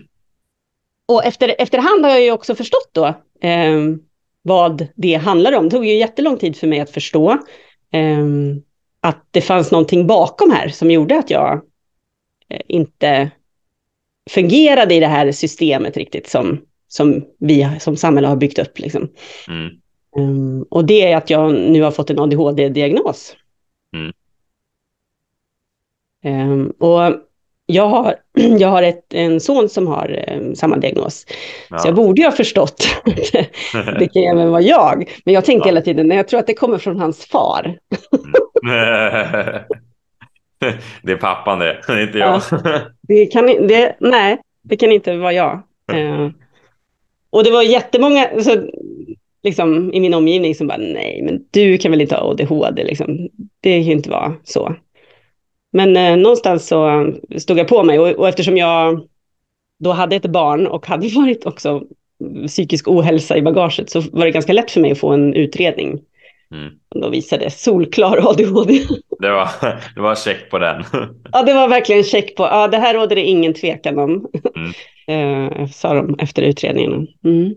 [1.08, 3.06] Och efter, efterhand har jag ju också förstått då
[3.48, 3.78] eh,
[4.42, 5.64] vad det handlar om.
[5.64, 7.30] Det tog ju jättelång tid för mig att förstå
[7.92, 8.26] eh,
[9.00, 11.60] att det fanns någonting bakom här som gjorde att jag
[12.48, 13.30] eh, inte
[14.30, 16.60] fungerade i det här systemet riktigt som,
[16.92, 18.78] som vi som samhälle har byggt upp.
[18.78, 19.08] Liksom.
[19.48, 19.70] Mm.
[20.16, 23.36] Um, och det är att jag nu har fått en ADHD-diagnos.
[23.96, 24.12] Mm.
[26.52, 27.14] Um, och
[27.66, 28.16] jag har,
[28.58, 31.26] jag har ett, en son som har um, samma diagnos.
[31.70, 31.78] Ja.
[31.78, 32.86] Så jag borde ju ha förstått
[33.72, 35.10] det kan även vara jag.
[35.24, 35.72] Men jag tänkte ja.
[35.72, 37.78] hela tiden, nej, jag tror att det kommer från hans far.
[38.64, 39.62] Mm.
[41.02, 42.42] det är pappan det, inte jag.
[42.50, 45.62] Ja, det kan, det, nej, det kan inte vara jag.
[45.92, 46.30] Uh,
[47.32, 48.68] och det var jättemånga så,
[49.42, 53.28] liksom, i min omgivning som bara, nej, men du kan väl inte ha ADHD, liksom.
[53.60, 54.76] det kan ju inte vara så.
[55.72, 59.00] Men eh, någonstans så stod jag på mig och, och eftersom jag
[59.78, 61.82] då hade ett barn och hade varit också
[62.46, 66.00] psykisk ohälsa i bagaget så var det ganska lätt för mig att få en utredning.
[66.50, 66.72] Mm.
[66.94, 68.72] Då visade solklar ADHD.
[69.20, 69.48] Det var,
[69.94, 70.84] det var check på den.
[71.32, 72.42] Ja, det var verkligen check på.
[72.42, 74.10] Ja, det här råder det ingen tvekan om.
[74.56, 74.72] Mm.
[75.06, 77.06] Eh, sa de efter utredningen.
[77.24, 77.54] Mm.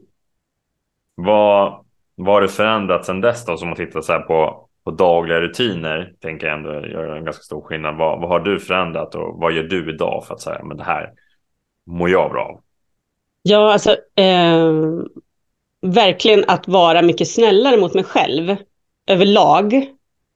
[1.15, 3.58] Vad, vad har det förändrats sedan dess då?
[3.58, 6.13] Som man tittar så här på, på dagliga rutiner.
[6.21, 7.97] Tänker jag ändå gör en ganska stor skillnad.
[7.97, 10.84] Vad, vad har du förändrat och vad gör du idag för att säga men det
[10.84, 11.10] här
[11.86, 12.62] mår jag bra av?
[13.41, 14.73] Ja, alltså eh,
[15.81, 18.55] verkligen att vara mycket snällare mot mig själv
[19.08, 19.73] överlag.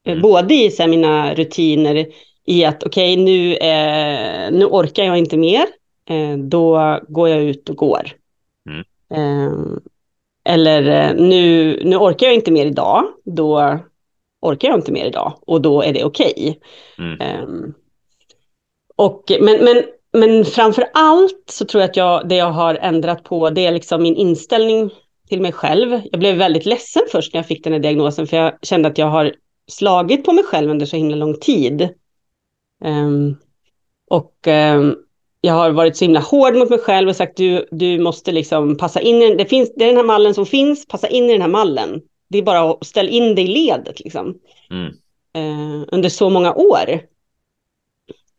[0.05, 0.21] Mm.
[0.21, 2.05] Både i så här, mina rutiner
[2.45, 5.65] i att okej, okay, nu, eh, nu orkar jag inte mer.
[6.09, 8.11] Eh, då går jag ut och går.
[8.69, 8.83] Mm.
[9.13, 9.53] Eh,
[10.43, 13.03] eller eh, nu, nu orkar jag inte mer idag.
[13.25, 13.79] Då
[14.41, 16.33] orkar jag inte mer idag och då är det okej.
[16.37, 16.55] Okay.
[16.97, 17.21] Mm.
[17.21, 17.73] Ehm,
[19.39, 23.49] men, men men framför allt så tror jag att jag, det jag har ändrat på
[23.49, 24.89] det är liksom min inställning
[25.29, 26.01] till mig själv.
[26.11, 28.97] Jag blev väldigt ledsen först när jag fick den här diagnosen för jag kände att
[28.97, 29.33] jag har
[29.71, 31.89] slagit på mig själv under så himla lång tid.
[32.83, 33.37] Um,
[34.09, 34.95] och um,
[35.41, 38.77] jag har varit så himla hård mot mig själv och sagt du, du måste liksom
[38.77, 41.31] passa in i det finns, det är den här mallen som finns, passa in i
[41.31, 42.01] den här mallen.
[42.29, 44.35] Det är bara att ställa in dig i ledet liksom.
[44.71, 44.93] Mm.
[45.37, 47.01] Uh, under så många år.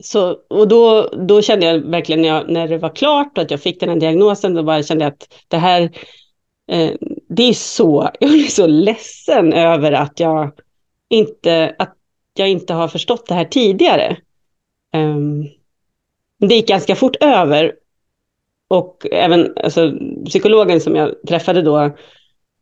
[0.02, 3.50] Så, och då, då kände jag verkligen när, jag, när det var klart och att
[3.50, 5.82] jag fick den här diagnosen, då bara kände jag att det här,
[6.72, 6.92] eh,
[7.28, 10.52] det är så, jag är så ledsen över att jag
[11.08, 11.96] inte, att
[12.34, 14.16] jag inte har förstått det här tidigare.
[14.96, 15.48] Um,
[16.48, 17.74] det gick ganska fort över.
[18.68, 19.92] Och även alltså,
[20.26, 21.78] psykologen som jag träffade då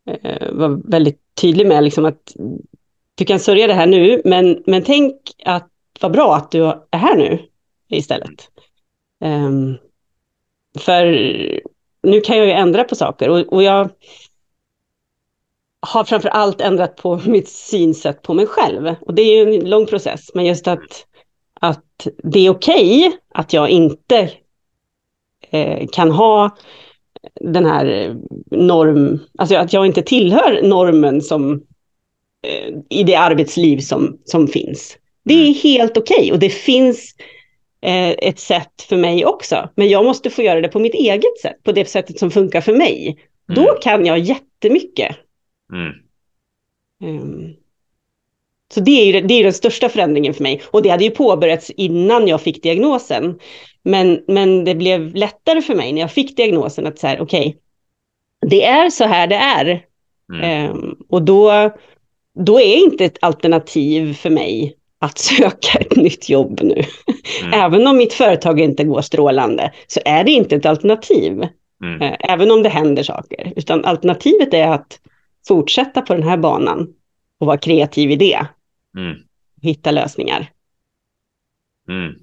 [0.06, 2.34] eh, var väldigt tydlig med liksom att
[3.14, 5.14] du kan sörja det här nu, men, men tänk
[5.44, 7.38] att vad bra att du är här nu
[7.88, 8.50] istället.
[9.24, 9.78] Um,
[10.78, 11.04] för
[12.02, 13.90] nu kan jag ju ändra på saker och, och jag
[15.80, 18.94] har framför allt ändrat på mitt synsätt på mig själv.
[19.00, 21.07] Och det är ju en lång process, men just att, att
[22.22, 24.30] det är okej okay att jag inte
[25.50, 26.56] eh, kan ha
[27.40, 28.16] den här
[28.50, 31.52] norm, alltså att jag inte tillhör normen som
[32.46, 34.98] eh, i det arbetsliv som, som finns.
[35.24, 35.54] Det är mm.
[35.62, 36.32] helt okej okay.
[36.32, 37.14] och det finns
[37.80, 39.68] eh, ett sätt för mig också.
[39.74, 42.60] Men jag måste få göra det på mitt eget sätt, på det sättet som funkar
[42.60, 43.18] för mig.
[43.48, 43.62] Mm.
[43.64, 45.16] Då kan jag jättemycket.
[45.72, 45.92] Mm.
[47.22, 47.54] Um,
[48.74, 50.62] så det är, ju, det är den största förändringen för mig.
[50.70, 53.38] Och det hade ju påbörjats innan jag fick diagnosen.
[53.82, 57.54] Men, men det blev lättare för mig när jag fick diagnosen att säga, okej, okay,
[58.50, 59.84] det är så här det är.
[60.32, 60.70] Mm.
[60.70, 61.70] Um, och då,
[62.44, 66.82] då är inte ett alternativ för mig att söka ett nytt jobb nu.
[67.42, 67.60] Mm.
[67.60, 71.44] Även om mitt företag inte går strålande så är det inte ett alternativ.
[71.84, 72.02] Mm.
[72.02, 73.52] Eh, även om det händer saker.
[73.56, 75.00] Utan alternativet är att
[75.48, 76.88] fortsätta på den här banan
[77.40, 78.46] och vara kreativ i det.
[78.96, 79.16] Mm.
[79.62, 80.50] Hitta lösningar.
[81.88, 82.14] Mm.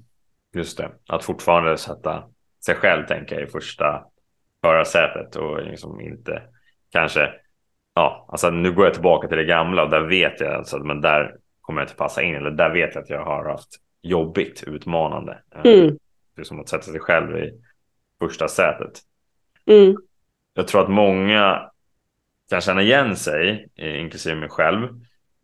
[0.54, 2.24] Just det, att fortfarande sätta
[2.64, 4.04] sig själv tänker jag i första
[4.62, 6.42] förarsätet och liksom inte
[6.90, 7.32] kanske
[7.94, 11.00] ja, alltså nu går jag tillbaka till det gamla och där vet jag alltså, men
[11.00, 13.68] där kommer jag inte passa in eller där vet jag att jag har haft
[14.02, 15.38] jobbigt, utmanande.
[15.54, 15.98] Eh, mm.
[16.34, 17.52] Det är som att sätta sig själv i
[18.18, 19.00] första sätet.
[19.66, 19.96] Mm.
[20.54, 21.70] Jag tror att många
[22.50, 24.88] kan känna igen sig, inklusive mig själv,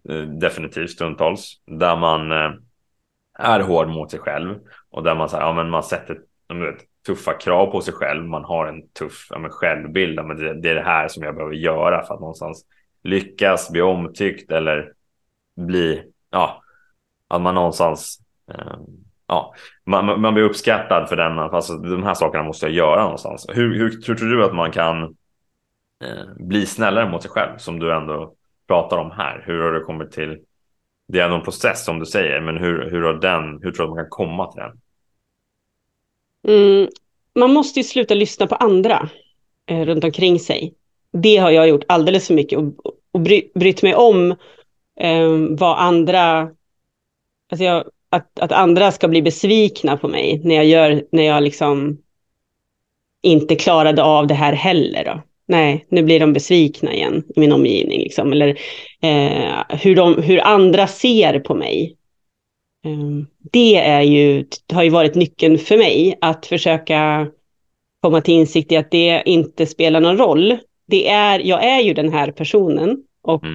[0.09, 2.53] Eh, definitivt stundtals, där man eh,
[3.39, 4.59] är hård mot sig själv
[4.91, 8.25] och där man, så här, ja, men man sätter vet, tuffa krav på sig själv.
[8.25, 10.25] Man har en tuff ja, men självbild.
[10.25, 12.65] Men det, det, är det här som jag behöver göra för att någonstans
[13.03, 14.93] lyckas, bli omtyckt eller
[15.57, 16.63] bli ja,
[17.29, 18.19] att man någonstans
[18.55, 18.77] eh,
[19.27, 23.47] ja, man, man blir uppskattad för den, alltså de här sakerna måste jag göra någonstans.
[23.49, 25.03] Hur, hur, hur tror du att man kan
[26.05, 28.35] eh, bli snällare mot sig själv som du ändå
[28.67, 29.43] pratar om här?
[29.47, 30.39] Hur har det kommit till,
[31.09, 33.91] det är någon process som du säger, men hur, hur har den, hur tror du
[33.91, 34.81] att man kan komma till den?
[36.49, 36.89] Mm,
[37.35, 39.09] man måste ju sluta lyssna på andra
[39.67, 40.75] eh, runt omkring sig.
[41.13, 44.31] Det har jag gjort alldeles för mycket och, och bry, brytt mig om
[45.01, 46.51] eh, vad andra,
[47.51, 51.43] alltså jag, att, att andra ska bli besvikna på mig när jag gör, när jag
[51.43, 51.99] liksom
[53.23, 55.05] inte klarade av det här heller.
[55.05, 55.23] Då.
[55.53, 58.01] Nej, nu blir de besvikna igen i min omgivning.
[58.01, 58.33] Liksom.
[58.33, 58.49] Eller
[59.03, 61.97] eh, hur, de, hur andra ser på mig.
[62.85, 67.27] Eh, det är ju, har ju varit nyckeln för mig, att försöka
[68.01, 70.59] komma till insikt i att det inte spelar någon roll.
[70.87, 73.55] Det är, jag är ju den här personen och mm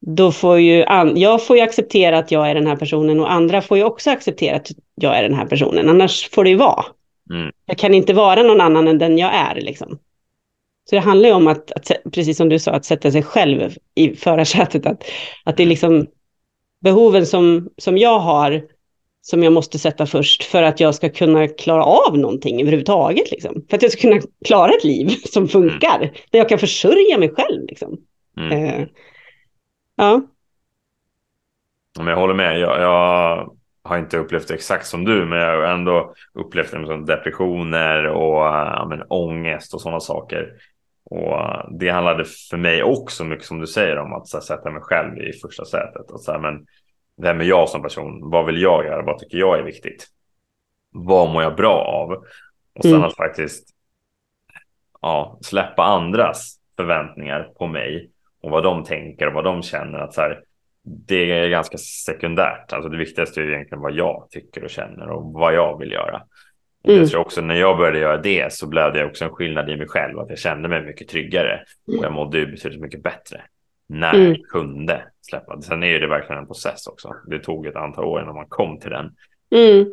[0.00, 3.62] då får ju jag får ju acceptera att jag är den här personen och andra
[3.62, 5.88] får ju också acceptera att jag är den här personen.
[5.88, 6.84] Annars får det ju vara.
[7.30, 7.52] Mm.
[7.66, 9.54] Jag kan inte vara någon annan än den jag är.
[9.54, 9.98] Liksom.
[10.88, 13.74] Så det handlar ju om att, att, precis som du sa, att sätta sig själv
[13.94, 14.86] i förarsätet.
[14.86, 15.04] Att,
[15.44, 16.06] att det är liksom
[16.80, 18.62] behoven som, som jag har,
[19.20, 23.30] som jag måste sätta först för att jag ska kunna klara av någonting överhuvudtaget.
[23.30, 23.64] Liksom.
[23.70, 26.08] För att jag ska kunna klara ett liv som funkar, mm.
[26.30, 27.66] där jag kan försörja mig själv.
[27.68, 27.98] Liksom.
[28.36, 28.52] Mm.
[28.52, 28.86] Eh,
[29.96, 30.22] ja.
[31.98, 32.58] Men jag håller med.
[32.58, 36.86] Jag, jag, har inte upplevt det exakt som du, men jag har ändå upplevt det
[36.86, 40.52] som depressioner och ja, men, ångest och sådana saker.
[41.10, 44.82] Och det handlade för mig också mycket som du säger om att här, sätta mig
[44.82, 46.10] själv i första sätet.
[46.10, 46.66] Och så här, men
[47.22, 48.30] vem är jag som person?
[48.30, 49.02] Vad vill jag göra?
[49.02, 50.06] Vad tycker jag är viktigt?
[50.90, 52.10] Vad mår jag bra av?
[52.74, 53.04] Och sen mm.
[53.04, 53.68] att faktiskt
[55.00, 58.10] ja, släppa andras förväntningar på mig
[58.42, 59.98] och vad de tänker och vad de känner.
[59.98, 60.42] Att så här,
[60.82, 62.72] det är ganska sekundärt.
[62.72, 66.22] Alltså det viktigaste är egentligen vad jag tycker och känner och vad jag vill göra.
[66.88, 67.00] Mm.
[67.00, 69.76] Jag tror också när jag började göra det så blev det också en skillnad i
[69.76, 70.18] mig själv.
[70.18, 73.42] Att jag kände mig mycket tryggare och jag mådde betydligt mycket bättre
[73.88, 74.28] när mm.
[74.28, 75.62] jag kunde släppa.
[75.62, 77.14] Sen är det verkligen en process också.
[77.26, 79.10] Det tog ett antal år innan man kom till den.
[79.50, 79.86] Mm.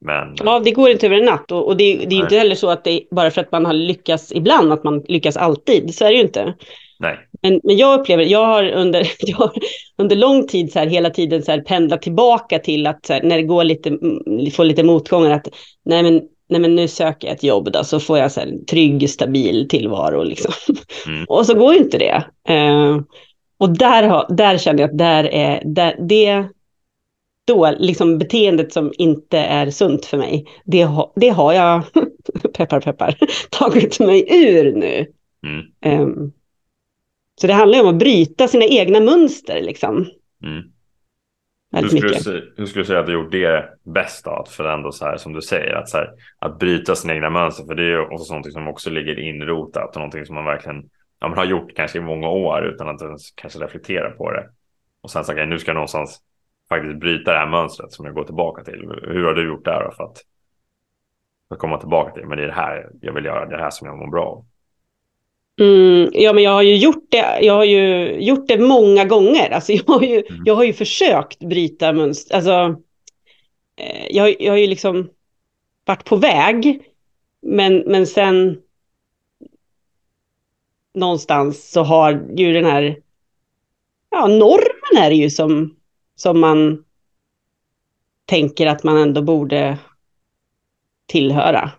[0.00, 2.18] Men, ja, det går inte över en natt och, och det, det, är nej.
[2.18, 5.36] inte heller så att det bara för att man har lyckats ibland att man lyckas
[5.36, 5.94] alltid.
[5.94, 6.54] Så är det ju inte.
[6.98, 7.25] Nej.
[7.42, 9.52] Men, men jag upplever, jag har under, jag har
[9.98, 13.36] under lång tid så här, hela tiden så här, pendlat tillbaka till att här, när
[13.36, 15.48] det går lite, mm, får lite motgångar att
[15.84, 18.52] nej men, nej men nu söker jag ett jobb då så får jag så här,
[18.70, 20.52] trygg, stabil tillvaro liksom.
[21.06, 21.24] Mm.
[21.28, 22.24] och så går ju inte det.
[22.50, 23.00] Uh,
[23.58, 26.44] och där, har, där känner jag att där är, där, det,
[27.44, 31.82] då, liksom beteendet som inte är sunt för mig, det, ha, det har jag,
[32.52, 33.18] peppar peppar,
[33.50, 35.06] tagit mig ur nu.
[35.46, 36.02] Mm.
[36.02, 36.32] Um,
[37.40, 40.06] så det handlar ju om att bryta sina egna mönster liksom.
[40.44, 40.62] Mm.
[41.72, 44.30] Hur skulle, du, hur skulle, du, säga att du gjort det bäst då?
[44.30, 47.30] Att för ändå så här som du säger, att, så här, att bryta sina egna
[47.30, 47.64] mönster.
[47.64, 50.90] För det är ju också någonting som också ligger inrotat och någonting som man verkligen
[51.20, 54.48] ja, man har gjort kanske i många år utan att ens kanske reflektera på det.
[55.00, 56.20] Och sen så okay, nu ska jag någonstans
[56.68, 58.80] faktiskt bryta det här mönstret som jag går tillbaka till.
[59.02, 60.18] Hur har du gjort där för att,
[61.48, 62.26] för att komma tillbaka till?
[62.26, 64.46] Men det är det här jag vill göra, det här som jag mår bra av.
[65.60, 67.38] Mm, ja, men jag har ju gjort det.
[67.42, 69.50] Jag har ju gjort det många gånger.
[69.50, 70.42] Alltså, jag, har ju, mm.
[70.44, 72.34] jag har ju försökt bryta mönster.
[72.34, 72.82] Alltså,
[73.76, 75.10] eh, jag, jag har ju liksom
[75.84, 76.82] varit på väg.
[77.42, 78.58] Men, men sen
[80.94, 82.96] någonstans så har ju den här
[84.10, 85.76] ja, normen är det ju som,
[86.14, 86.84] som man
[88.24, 89.78] tänker att man ändå borde
[91.06, 91.70] tillhöra.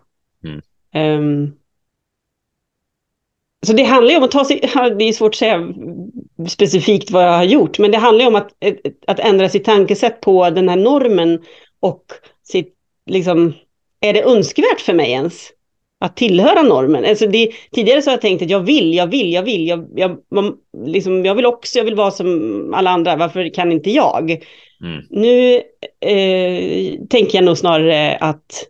[0.44, 0.62] Mm.
[0.94, 1.57] Um,
[3.66, 4.60] så det handlar ju om att ta sig,
[4.98, 5.74] det är svårt att säga
[6.48, 8.52] specifikt vad jag har gjort, men det handlar ju om att,
[9.06, 11.42] att ändra sitt tankesätt på den här normen
[11.80, 12.04] och
[12.42, 12.74] sitt,
[13.06, 13.54] liksom,
[14.00, 15.50] är det önskvärt för mig ens
[16.00, 17.04] att tillhöra normen?
[17.04, 19.88] Alltså det, tidigare så har jag tänkt att jag vill, jag vill, jag vill, jag,
[19.94, 23.90] jag, man, liksom, jag vill också, jag vill vara som alla andra, varför kan inte
[23.90, 24.30] jag?
[24.82, 25.04] Mm.
[25.10, 25.54] Nu
[26.00, 28.66] eh, tänker jag nog snarare att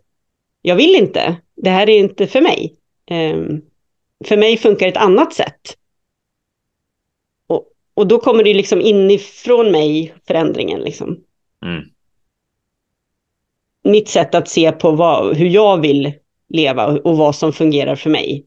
[0.61, 2.75] jag vill inte, det här är inte för mig.
[3.11, 3.61] Um,
[4.25, 5.77] för mig funkar ett annat sätt.
[7.47, 10.79] Och, och då kommer det liksom inifrån mig, förändringen.
[10.79, 11.23] Liksom.
[11.65, 11.83] Mm.
[13.83, 16.13] Mitt sätt att se på vad, hur jag vill
[16.49, 18.45] leva och, och, vad som fungerar för mig.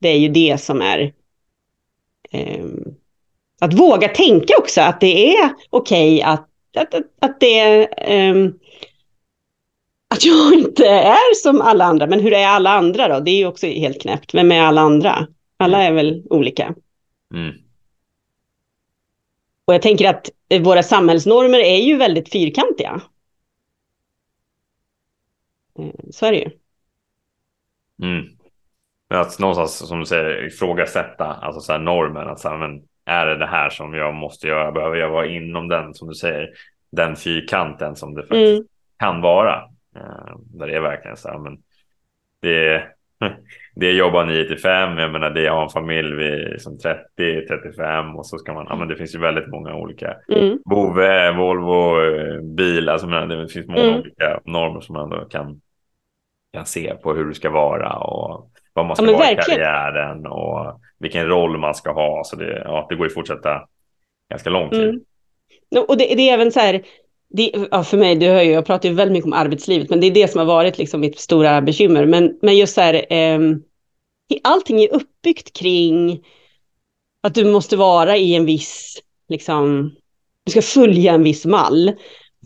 [0.00, 1.12] Det är ju det som är...
[2.30, 2.64] Eh,
[3.60, 7.84] att våga tänka också att det är okej okay att, att, att, att det.
[7.84, 8.34] Eh,
[10.14, 12.06] att jag inte är som alla andra.
[12.06, 13.20] Men hur är alla andra då?
[13.20, 14.34] Det är ju också helt knäppt.
[14.34, 15.26] Vem är alla andra?
[15.56, 16.74] Alla är väl olika.
[17.34, 17.54] Mm.
[19.64, 23.00] Och jag tänker att våra samhällsnormer är ju väldigt fyrkantiga.
[25.78, 26.50] Eh, så är det ju.
[28.02, 28.26] Mm.
[29.08, 32.28] Att någonstans som du säger ifrågasätta alltså så här normen.
[32.28, 34.72] Att så här, men är det det här som jag måste göra?
[34.72, 36.48] Behöver jag vara inom den som du säger?
[36.92, 38.68] Den fyrkanten som det faktiskt mm.
[38.98, 39.69] kan vara.
[39.96, 41.58] Eh, där det är verkligen så här, men
[42.42, 42.92] det är,
[43.74, 47.46] det jobba 9 till 5, jag menar det är ha en familj vid som 30,
[47.48, 50.58] 35 och så ska man, ja men det finns ju väldigt många olika mm.
[50.64, 54.00] Bove, Volvo, eh, bil, alltså men det finns många mm.
[54.00, 55.60] olika normer som man ändå kan,
[56.52, 60.26] kan se på hur det ska vara och vad man ska ja, vara i karriären
[60.26, 62.24] och vilken roll man ska ha.
[62.24, 63.68] Så det, ja, det går ju fortsätta
[64.30, 64.88] ganska lång tid.
[64.88, 65.84] Mm.
[65.88, 66.82] Och det, det, är även så här,
[67.30, 70.00] det, ja, för mig, det hör ju, jag pratar ju väldigt mycket om arbetslivet, men
[70.00, 72.06] det är det som har varit liksom mitt stora bekymmer.
[72.06, 73.40] Men, men just så här, eh,
[74.42, 76.24] allting är uppbyggt kring
[77.22, 79.94] att du måste vara i en viss, liksom,
[80.44, 81.92] du ska följa en viss mall.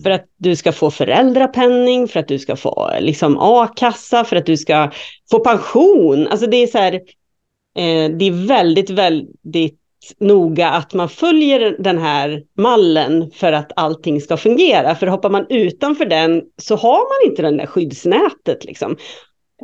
[0.02, 4.46] För att du ska få föräldrapenning, för att du ska få liksom, a-kassa, för att
[4.46, 4.90] du ska
[5.30, 6.28] få pension.
[6.28, 9.83] Alltså det är så här, eh, det är väldigt, väldigt
[10.18, 14.94] noga att man följer den här mallen för att allting ska fungera.
[14.94, 18.64] För hoppar man utanför den så har man inte det där skyddsnätet.
[18.64, 18.96] Liksom.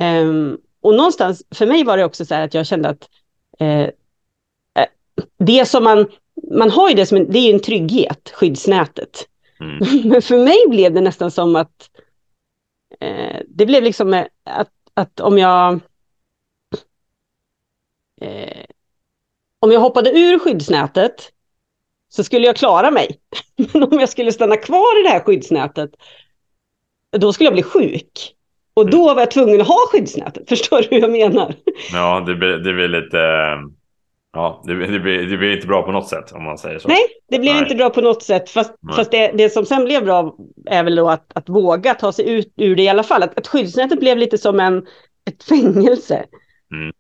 [0.01, 3.09] Um, och någonstans, för mig var det också så här att jag kände att
[3.59, 3.91] eh, eh
[5.39, 6.09] det som man,
[6.53, 9.27] man har ju det som en, det är en trygghet, skyddsnätet.
[9.61, 10.09] Mm.
[10.09, 11.91] Men för mig blev det nästan som att
[13.01, 15.81] eh, det blev liksom att, att om jag
[18.21, 18.65] eh,
[19.61, 21.33] om jag hoppade ur skyddsnätet
[22.09, 23.09] så skulle jag klara mig.
[23.73, 25.91] Men om jag skulle stanna kvar i det här skyddsnätet,
[27.17, 28.35] då skulle jag bli sjuk.
[28.75, 30.43] Och då var jag tvungen att ha skyddsnätet.
[30.49, 31.55] Förstår du hur jag menar?
[31.93, 33.19] Ja, det blir, det blir lite...
[34.33, 36.89] Ja, det, det, blir, det blir inte bra på något sätt om man säger så.
[36.89, 37.63] Nej, det blev Nej.
[37.63, 38.51] inte bra på något sätt.
[38.51, 40.37] Fast, fast det, det som sen blev bra
[40.67, 43.23] är väl då att, att våga ta sig ut ur det i alla fall.
[43.23, 44.87] Att, att skyddsnätet blev lite som en,
[45.31, 46.25] ett fängelse.
[46.75, 46.93] Mm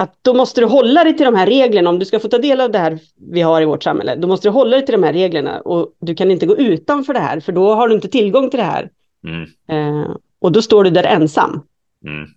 [0.00, 1.90] att då måste du hålla dig till de här reglerna.
[1.90, 2.98] Om du ska få ta del av det här
[3.30, 5.60] vi har i vårt samhälle, då måste du hålla dig till de här reglerna.
[5.60, 8.58] Och du kan inte gå utanför det här, för då har du inte tillgång till
[8.58, 8.90] det här.
[9.24, 9.42] Mm.
[9.68, 11.62] Eh, och då står du där ensam.
[12.06, 12.28] Mm.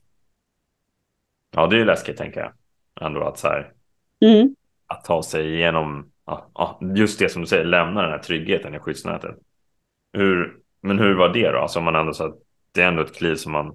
[1.56, 2.52] Ja, det är läskigt tänker jag.
[3.08, 3.72] Ändå att så här,
[4.26, 4.56] mm.
[4.88, 8.80] att ta sig igenom, ja, just det som du säger, lämna den här tryggheten i
[8.80, 9.36] skyddsnätet.
[10.14, 11.58] Hur, men hur var det då?
[11.58, 12.36] Alltså man ändå så att
[12.72, 13.74] det är ändå ett kliv som man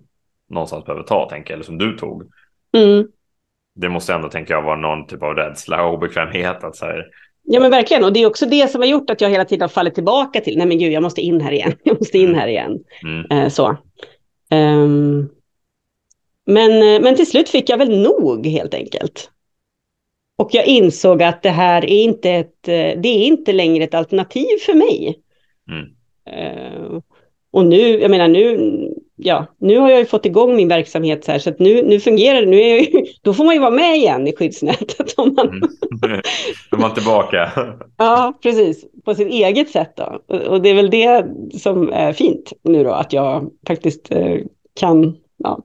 [0.48, 2.30] någonstans behöver ta, tänker jag, eller som du tog.
[2.72, 3.06] Mm
[3.76, 6.64] det måste ändå, tänka jag, vara någon typ av rädsla och obekvämhet.
[6.64, 7.06] Att så här...
[7.42, 8.04] Ja, men verkligen.
[8.04, 10.40] Och det är också det som har gjort att jag hela tiden har fallit tillbaka
[10.40, 11.72] till, nej men gud, jag måste in här igen.
[11.82, 12.40] Jag måste in mm.
[12.40, 12.78] här igen.
[13.02, 13.30] Mm.
[13.30, 13.76] Eh, så.
[14.50, 15.28] Um,
[16.46, 19.30] men, eh, men till slut fick jag väl nog helt enkelt.
[20.36, 23.94] Och jag insåg att det här är inte ett, eh, det är inte längre ett
[23.94, 25.20] alternativ för mig.
[25.70, 25.86] Mm.
[26.38, 27.00] Uh,
[27.50, 28.58] och nu, jag menar nu,
[29.16, 32.00] ja, nu har jag ju fått igång min verksamhet så här, så att nu, nu
[32.00, 32.46] fungerar det.
[32.46, 35.14] Nu är jag, då får man ju vara med igen i skyddsnätet.
[35.16, 35.48] Om man...
[35.48, 35.60] Mm.
[36.70, 37.52] Då är man tillbaka.
[37.96, 38.84] ja, precis.
[39.04, 40.36] På sitt eget sätt då.
[40.48, 41.26] Och det är väl det
[41.58, 44.38] som är fint nu då, att jag faktiskt eh,
[44.80, 45.62] kan, ja,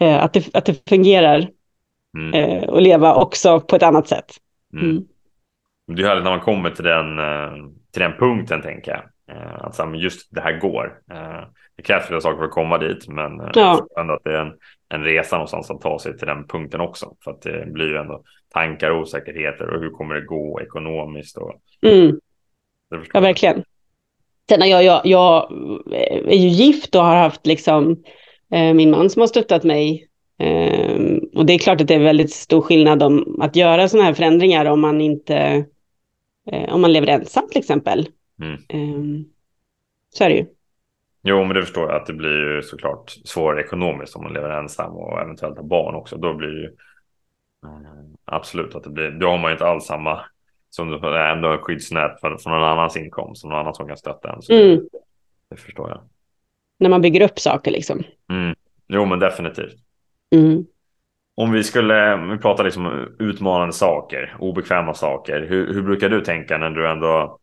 [0.00, 1.50] eh, att, det, att det fungerar
[2.18, 2.34] mm.
[2.34, 4.32] eh, och leva också på ett annat sätt.
[4.74, 4.90] Mm.
[4.90, 5.04] Mm.
[5.96, 9.02] Det är härligt när man kommer till den, eh, till den punkten, tänker jag.
[9.36, 10.92] Eh, att just det här går.
[11.80, 13.86] Det krävs flera saker för att komma dit, men eh, ja.
[14.00, 14.52] ändå att det är en,
[14.88, 17.14] en resa någonstans att ta sig till den punkten också.
[17.24, 18.22] För att det blir ju ändå
[18.52, 21.36] tankar och osäkerheter och hur kommer det gå ekonomiskt?
[21.36, 21.54] Och...
[21.86, 22.20] Mm.
[23.12, 23.64] Ja, verkligen.
[24.48, 25.52] Sen jag, jag, jag
[26.28, 28.02] är ju gift och har haft liksom
[28.52, 30.08] eh, min man som har stöttat mig.
[30.38, 34.06] Eh, och det är klart att det är väldigt stor skillnad om att göra sådana
[34.06, 35.64] här förändringar om man inte,
[36.52, 38.08] eh, om man lever ensam till exempel.
[38.42, 38.94] Mm.
[38.94, 39.24] Um,
[40.10, 40.46] så är det ju.
[41.22, 44.50] Jo, men det förstår jag att det blir ju såklart svårare ekonomiskt om man lever
[44.50, 46.16] ensam och eventuellt har barn också.
[46.16, 46.64] Då blir ju
[47.66, 49.10] mm, absolut att det blir.
[49.10, 50.20] Då har man ju inte alls samma
[50.70, 54.32] som du ändå skyddsnät för, för någon annans inkomst, som någon annan som kan stötta
[54.32, 54.42] en.
[54.42, 54.76] Så mm.
[54.76, 54.88] det,
[55.50, 56.00] det, förstår jag.
[56.78, 58.02] När man bygger upp saker liksom.
[58.30, 58.54] Mm.
[58.88, 59.74] Jo, men definitivt.
[60.34, 60.66] Mm.
[61.34, 65.46] Om vi skulle, vi pratar liksom utmanande saker, obekväma saker.
[65.48, 67.38] Hur, hur brukar du tänka när du ändå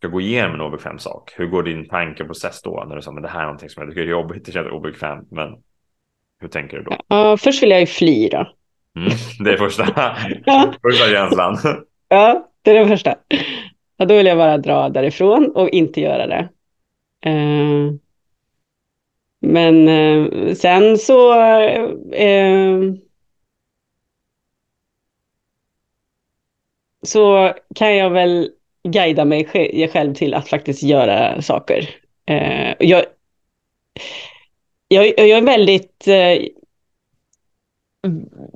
[0.00, 2.84] ska gå igenom en obekväm sak, hur går din tankeprocess då?
[2.88, 4.68] När du säger att det här är någonting som jag tycker är jobbigt, det känns
[4.68, 5.56] obekvämt, men
[6.40, 6.96] hur tänker du då?
[7.08, 8.52] Ja, först vill jag ju fly då.
[8.96, 9.10] Mm,
[9.44, 9.84] det är första,
[10.82, 11.58] första känslan.
[12.08, 13.14] Ja, det är den första.
[13.96, 16.48] Ja, då vill jag bara dra därifrån och inte göra det.
[17.30, 17.92] Uh,
[19.40, 22.94] men uh, sen så uh,
[27.02, 28.50] så kan jag väl
[28.88, 29.44] guida mig
[29.92, 31.88] själv till att faktiskt göra saker.
[32.26, 33.04] Eh, jag,
[34.88, 36.08] jag, jag är väldigt...
[36.08, 36.46] Eh,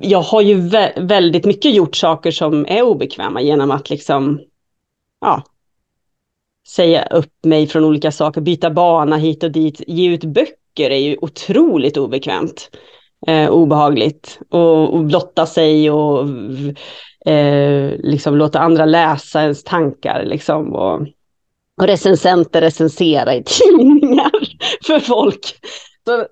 [0.01, 4.41] jag har ju vä väldigt mycket gjort saker som är obekväma genom att liksom,
[5.21, 5.43] ja,
[6.69, 10.99] säga upp mig från olika saker, byta bana hit och dit, ge ut böcker är
[10.99, 12.71] ju otroligt obekvämt.
[13.27, 16.29] Eh, obehagligt och, och blotta sig och
[17.25, 20.75] eh, liksom låta andra läsa ens tankar liksom.
[20.75, 21.01] Och,
[21.81, 24.33] och recensenter recensera i tidningar
[24.87, 25.61] för folk.
[26.05, 26.27] Så,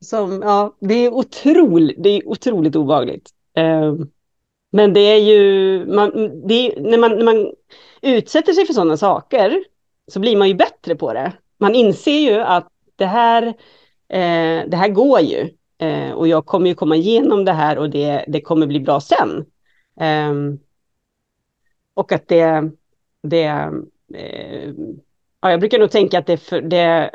[0.00, 3.30] som, ja, det, är otroligt, det är otroligt obehagligt.
[3.56, 3.94] Eh,
[4.72, 6.10] men det är ju, man,
[6.48, 7.52] det är, när, man, när man
[8.02, 9.64] utsätter sig för sådana saker
[10.12, 11.32] så blir man ju bättre på det.
[11.58, 13.42] Man inser ju att det här,
[14.08, 15.50] eh, det här går ju.
[15.78, 19.00] Eh, och jag kommer ju komma igenom det här och det, det kommer bli bra
[19.00, 19.44] sen.
[20.00, 20.58] Um,
[21.94, 22.70] och att det,
[23.22, 23.44] det
[24.14, 24.72] eh,
[25.40, 27.10] ja, jag brukar nog tänka att det, för, det,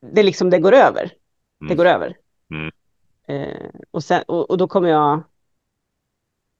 [0.00, 1.02] det liksom det går över.
[1.02, 1.68] Mm.
[1.68, 2.16] Det går över.
[2.50, 2.70] Mm.
[3.26, 5.22] Eh, och, sen, och, och då kommer jag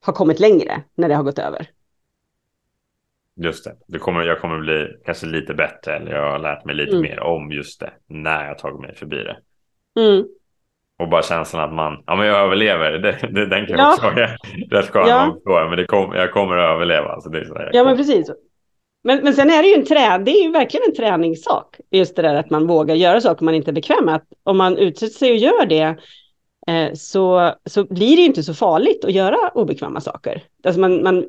[0.05, 1.71] ha kommit längre när det har gått över.
[3.35, 3.77] Just det.
[3.87, 7.03] det kommer, jag kommer bli kanske lite bättre eller jag har lärt mig lite Mm.
[7.03, 9.37] mer om just det när jag tagit mig förbi det.
[11.03, 13.93] Och bara känslan att man, ja men jag överlever, det, det, den kan jag Ja.
[13.93, 14.27] också vara
[14.81, 15.33] rätt skön Ja.
[15.35, 17.09] förstår, men det kom, jag kommer att överleva.
[17.09, 18.31] Alltså det är jag Ja, men precis.
[19.05, 21.77] Men, men sen är det ju en trä, det är ju verkligen en träningssak.
[21.91, 24.15] Just det där att man vågar göra saker man inte är bekväm med.
[24.15, 25.97] Att om man utsätter sig och gör det
[26.67, 30.43] eh, så, så blir det inte så farligt att göra obekväma saker.
[30.65, 31.25] Alltså man, man,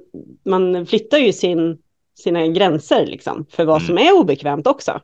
[0.45, 1.77] man flyttar ju sin,
[2.15, 3.87] sina gränser liksom för vad Mm.
[3.87, 5.01] som är obekvämt också.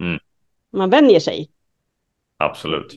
[0.00, 0.18] Mm.
[0.72, 1.48] Man vänjer sig.
[2.36, 2.94] Absolut.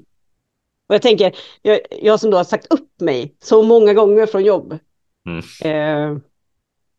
[0.91, 4.43] Och jag tänker, jag, jag som då har sagt upp mig så många gånger från
[4.43, 4.79] jobb.
[5.25, 5.39] Mm.
[5.39, 6.21] Eh,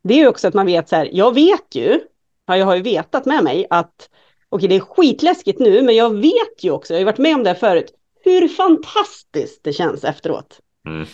[0.02, 2.00] det är ju också att man vet så här, jag vet ju,
[2.46, 4.10] ja, jag har ju vetat med mig att
[4.48, 7.34] okej det är skitläskigt nu, men jag vet ju också, jag har ju varit med
[7.34, 10.60] om det här förut, hur fantastiskt det känns efteråt.
[10.86, 11.06] Mm.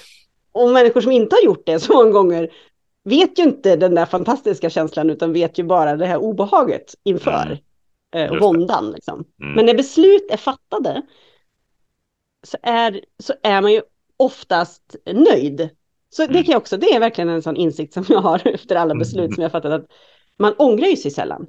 [0.52, 2.50] Och människor som inte har gjort det så många gånger
[3.04, 7.58] vet ju inte den där fantastiska känslan, utan vet ju bara det här obehaget inför.
[8.14, 9.24] eh, Just Och våndan liksom.
[9.42, 9.52] Mm.
[9.54, 11.02] Men när beslut är fattade
[12.42, 13.82] så är, så är man ju
[14.16, 15.70] oftast nöjd.
[16.10, 16.44] Så det Mm.
[16.44, 19.42] kan också, det är verkligen en sån insikt som jag har efter alla beslut som
[19.42, 19.72] jag fattat.
[19.72, 19.86] Att
[20.38, 21.46] man ångrar ju sig sällan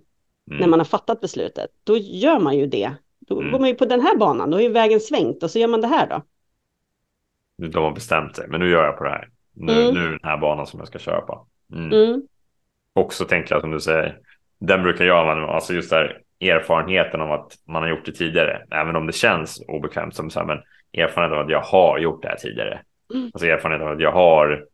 [0.49, 0.59] Mm.
[0.61, 1.69] när man har fattat beslutet.
[1.83, 2.91] Då gör man ju det.
[3.19, 3.51] Då Mm.
[3.51, 5.67] går man ju på den här banan, då är ju vägen svängt och så gör
[5.67, 6.21] man det här då.
[7.67, 9.29] De har bestämt sig, men nu gör jag på det här.
[9.53, 9.93] Nu, Mm.
[9.93, 11.47] nu är den här banan som jag ska köra på.
[11.73, 11.91] Mm.
[11.93, 12.21] Mm.
[12.93, 14.17] Också tänker jag som du säger,
[14.59, 18.65] den brukar jag använda, alltså just där erfarenheten av att man har gjort det tidigare,
[18.71, 20.57] även om det känns obekvämt som så här, men
[20.93, 22.81] erfarenhet av att jag har gjort det här tidigare.
[23.13, 23.25] Mm.
[23.33, 24.65] Alltså erfarenhet av att jag har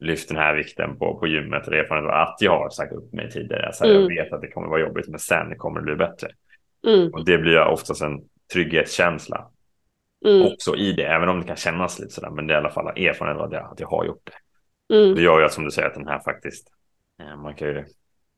[0.00, 3.12] lyft den här vikten på, på gymmet och erfarenhet av att jag har sagt upp
[3.12, 3.72] mig tidigare.
[3.72, 4.02] Så här, Mm.
[4.02, 6.28] Jag vet att det kommer vara jobbigt, men sen kommer det bli bättre.
[6.86, 7.14] Mm.
[7.14, 8.20] Och det blir oftast en
[8.52, 9.50] trygghetskänsla
[10.26, 10.46] Mm.
[10.46, 12.70] också i det, även om det kan kännas lite sådär, men det är i alla
[12.70, 14.30] fall erfarenhet av att jag, att jag har gjort
[14.88, 14.94] det.
[14.94, 15.14] Mm.
[15.14, 16.68] Det gör ju att som du säger att den här faktiskt,
[17.22, 17.84] eh, man kan ju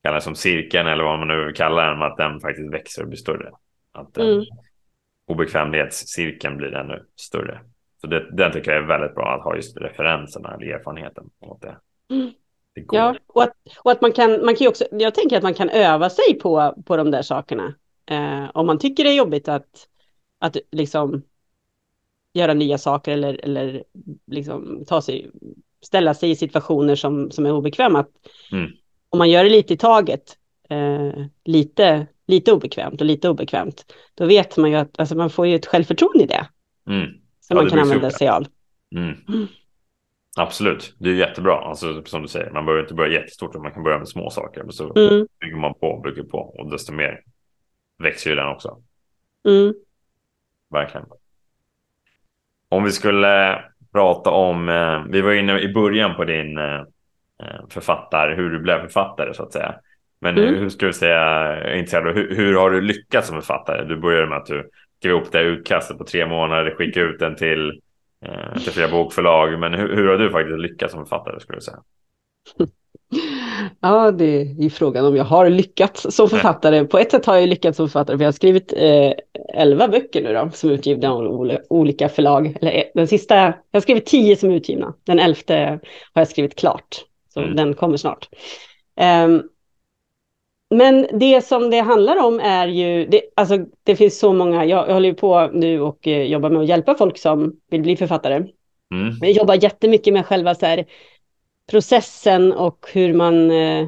[0.03, 3.09] kalla det som cirkeln eller vad man nu kallar den, att den faktiskt växer och
[3.09, 3.51] blir större.
[3.93, 4.45] Att den Mm.
[5.29, 7.61] Obekvämlighetscirkeln blir ännu större.
[8.01, 11.31] Så det, den tycker jag är väldigt bra att ha just referenserna eller erfarenheten.
[11.41, 11.77] Att det,
[12.11, 12.31] Mm.
[12.75, 12.99] det går.
[12.99, 13.53] Ja, och att,
[13.85, 16.39] och att man kan, man kan ju också, jag tänker att man kan öva sig
[16.43, 17.75] på, på de där sakerna.
[18.11, 19.89] Eh, om man tycker det är jobbigt att,
[20.39, 21.23] att liksom
[22.33, 23.85] göra nya saker eller, eller
[24.27, 25.31] liksom ta sig,
[25.83, 27.99] ställa sig i situationer som, som är obekväma.
[27.99, 28.11] Att
[28.53, 28.71] Mm.
[29.11, 30.39] Om man gör det lite i taget,
[30.71, 35.47] eh, lite, lite obekvämt och lite obekvämt, då vet man ju att alltså man får
[35.47, 36.49] ju ett självförtroende i det.
[36.87, 37.07] Mm.
[37.41, 38.47] Som Ja, man kan använda sig av.
[38.97, 39.15] Mm.
[39.29, 39.47] Mm.
[40.37, 41.55] Absolut, det är jättebra.
[41.55, 44.63] Alltså, som du säger, man behöver inte börja jättestort, man kan börja med små saker.
[44.63, 47.21] Men så Mm, bygger man på, bygger på och desto mer
[48.03, 48.83] växer ju den också.
[49.49, 49.75] mm,
[50.71, 51.07] Verkligen.
[52.69, 53.63] Om vi skulle
[53.93, 56.81] prata om, eh, vi var inne i början på din eh,
[57.43, 59.75] eh, författare, hur du blev författare så att säga.
[60.21, 60.55] Men Mm.
[60.55, 63.85] hur ska vi säga, intresserad av, hur, hur har du lyckats som författare?
[63.85, 67.19] Du började med att du skrev upp det här utkastet på tre månader, skickade ut
[67.19, 67.81] den till,
[68.25, 69.59] eh, till flera bokförlag.
[69.59, 71.79] Men hur, hur har du faktiskt lyckats som författare skulle du säga?
[73.81, 76.85] Ja, det är ju frågan om jag har lyckats som författare.
[76.85, 79.13] På ett sätt har jag lyckats som författare, för jag har skrivit eh,
[79.55, 82.57] elva böcker nu då, som är utgivna av ol- olika förlag.
[82.61, 84.95] Eller eh, den sista, jag har skrivit tio som är utgivna.
[85.07, 85.55] Den elfte
[86.13, 87.05] har jag skrivit klart,
[87.35, 87.57] så Mm.
[87.57, 88.29] den kommer snart.
[89.01, 89.43] Ehm,
[90.71, 94.89] men det som det handlar om är ju, det, alltså det finns så många, jag,
[94.89, 97.97] jag håller ju på nu och eh, jobbar med att hjälpa folk som vill bli
[97.97, 98.35] författare.
[98.35, 99.15] Mm.
[99.21, 100.85] Jag jobbar jättemycket med själva så här,
[101.71, 103.87] processen och hur man, eh,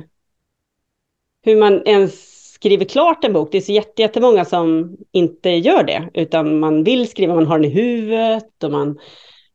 [1.43, 3.49] hur man ens skriver klart en bok.
[3.53, 7.59] Det är så jätte, jättemånga som inte gör det, utan man vill skriva, man har
[7.59, 8.99] den i huvudet och man,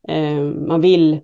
[0.07, 1.19] eh, man vill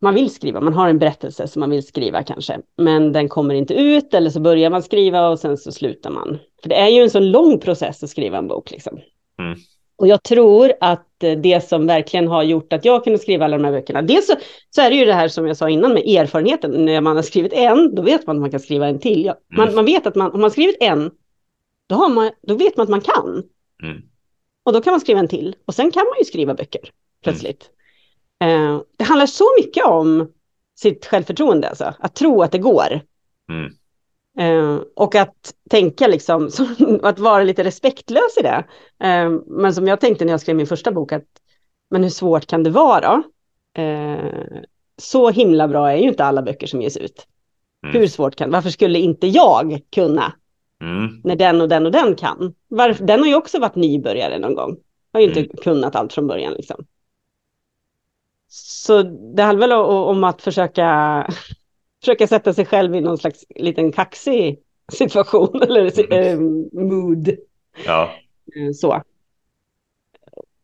[0.00, 3.54] man vill skriva, man har en berättelse som man vill skriva kanske, men den kommer
[3.54, 6.38] inte ut eller så börjar man skriva och sen så slutar man.
[6.62, 8.98] För det är ju en så lång process att skriva en bok liksom.
[9.38, 9.58] Mm.
[9.96, 13.58] Och jag tror att eh, det som verkligen har gjort att jag kunde skriva alla
[13.58, 14.34] de här böckerna, dels så,
[14.70, 17.22] så är det ju det här som jag sa innan med erfarenheten, när man har
[17.22, 19.24] skrivit en, då vet man att man kan skriva en till.
[19.24, 19.74] Ja, man, Mm.
[19.76, 21.10] man vet att man, om man skrivit en,
[21.86, 23.42] då, har man, då vet man att man kan.
[23.82, 24.02] Mm.
[24.64, 25.56] Och då kan man skriva en till.
[25.64, 26.80] Och sen kan man ju skriva böcker
[27.22, 27.70] plötsligt.
[28.44, 30.28] Eh, det handlar så mycket om
[30.78, 31.94] sitt självförtroende, alltså.
[31.98, 33.00] Att tro att det går.
[33.50, 33.72] Mm.
[34.38, 38.64] Eh, och att tänka liksom, som, att vara lite respektlös i det.
[39.04, 41.26] Eh, men som jag tänkte när jag skrev min första bok, att
[41.90, 43.22] men hur svårt kan det vara?
[45.02, 47.26] Så himla bra är ju inte alla böcker som ges ut.
[47.86, 47.96] Mm.
[48.00, 50.32] Hur svårt kan Varför skulle inte jag kunna
[50.82, 51.20] Mm.
[51.24, 52.54] när den och den och den kan?
[52.68, 54.76] Varför, den har ju också varit nybörjare någon gång.
[55.12, 55.56] Har ju inte Mm.
[55.56, 56.84] kunnat allt från början liksom.
[58.48, 61.26] Så det handlar väl om att försöka,
[62.00, 64.58] försöka sätta sig själv i någon slags liten kaxig
[64.92, 66.68] situation eller mm.
[66.72, 67.36] mood.
[67.86, 68.10] Ja.
[68.74, 69.02] Så.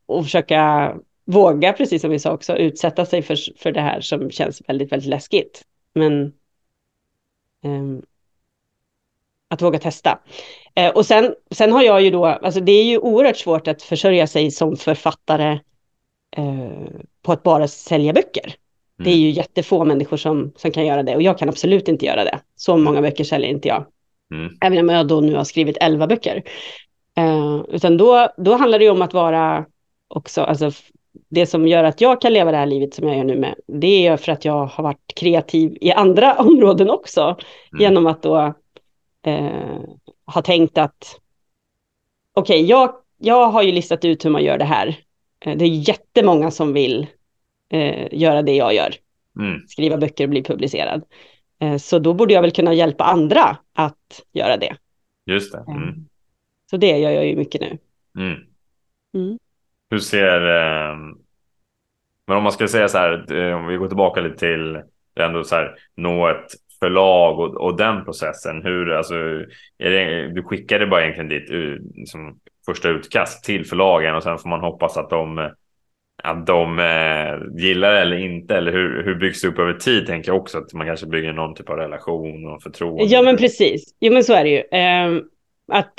[0.06, 0.92] Och försöka
[1.24, 4.92] våga, precis som vi sa också, utsätta sig för, för det här som känns väldigt,
[4.92, 5.64] väldigt läskigt.
[5.94, 6.32] Men
[7.64, 8.02] um,
[9.48, 10.18] att våga testa.
[10.74, 13.82] Eh, och sen, sen har jag ju då, alltså det är ju oerhört svårt att
[13.82, 15.58] försörja sig som författare
[16.36, 18.44] eh, på att bara sälja böcker.
[18.44, 19.04] Mm.
[19.04, 22.06] Det är ju jättefå människor som, som kan göra det och jag kan absolut inte
[22.06, 22.40] göra det.
[22.56, 23.86] Så många böcker säljer inte jag.
[24.34, 24.52] Mm.
[24.60, 26.42] Även om jag då nu har skrivit elva böcker.
[27.16, 29.64] Eh, utan då, då handlar det ju om att vara
[30.08, 30.70] också, alltså
[31.28, 33.54] det som gör att jag kan leva det här livet som jag gör nu med,
[33.66, 37.20] det är för att jag har varit kreativ i andra områden också.
[37.20, 37.82] Mm.
[37.82, 38.54] Genom att då
[39.22, 39.80] eh,
[40.26, 41.20] ha tänkt att
[42.34, 45.03] okej, okay, jag, jag har ju listat ut hur man gör det här.
[45.46, 47.06] Eh, det är jättemånga som vill
[47.70, 48.94] eh, göra det jag gör.
[49.38, 49.66] Mm.
[49.68, 51.04] Skriva böcker och bli publicerad.
[51.60, 54.76] Eh, så då borde jag väl kunna hjälpa andra att göra det.
[55.26, 55.64] Just det.
[55.68, 55.88] Mm.
[55.88, 55.94] Eh,
[56.70, 57.78] så det gör jag ju mycket nu.
[58.18, 58.40] Mm.
[59.14, 59.38] mm.
[59.90, 60.96] Hur ser, eh,
[62.26, 64.80] men om man ska säga så här, eh, om vi går tillbaka lite till
[65.20, 66.46] ändå så här, nå ett
[66.78, 68.62] förlag och, och den processen.
[68.62, 69.14] Hur, alltså,
[69.78, 71.50] är det, du skickade bara egentligen ditt
[71.94, 75.50] liksom, första utkast till förlagen och sen får man hoppas att de
[76.22, 80.06] att de eh, gillar det eller inte eller hur, hur byggs det upp över tid
[80.06, 83.04] tänker jag också att man kanske bygger någon typ av relation och förtroende.
[83.04, 84.58] Ja men precis, jo men så är det ju.
[84.58, 85.22] Eh,
[85.72, 85.92] att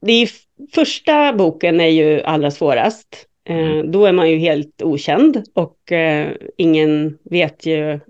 [0.00, 0.28] det är,
[0.74, 3.26] första boken är ju allra svårast.
[3.44, 3.92] Eh, mm.
[3.92, 8.00] Då är man ju helt okänd och eh, ingen vet ju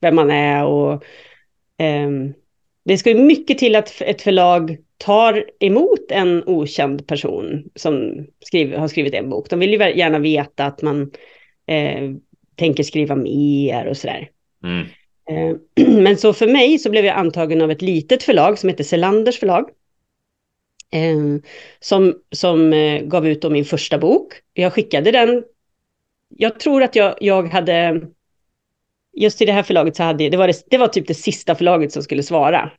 [0.00, 1.04] vem man är och
[1.78, 2.32] ehm,
[2.84, 8.78] det ska ju mycket till att ett förlag tar emot en okänd person som skriver,
[8.78, 9.50] har skrivit en bok.
[9.50, 11.10] De vill ju gärna veta att man
[11.66, 12.10] eh,
[12.56, 14.28] tänker skriva mer och sådär.
[14.64, 14.86] Mm.
[15.30, 18.84] Eh, men så för mig så blev jag antagen av ett litet förlag som heter
[18.84, 19.68] Selanders förlag.
[20.92, 21.16] Eh,
[21.80, 24.32] som som eh, gav ut min första bok.
[24.54, 25.44] Jag skickade den.
[26.28, 28.00] Jag tror att jag, jag hade
[29.16, 31.54] just i det här förlaget så hade det var, det, det var typ det sista
[31.54, 32.70] förlaget som skulle svara.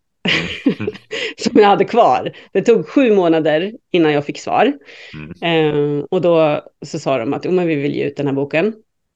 [0.79, 0.93] Mm.
[1.37, 2.31] som jag hade kvar.
[2.51, 4.73] Det tog sju månader innan jag fick svar.
[5.13, 5.99] Mm.
[5.99, 8.33] Eh, och då så sa de att oh, men vi vill ge ut den här
[8.33, 8.73] boken.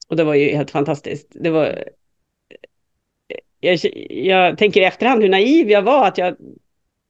[0.08, 1.28] Och det var ju helt fantastiskt.
[1.30, 1.84] Det var...
[3.60, 6.36] Jag, jag tänker i efterhand hur naiv jag var att jag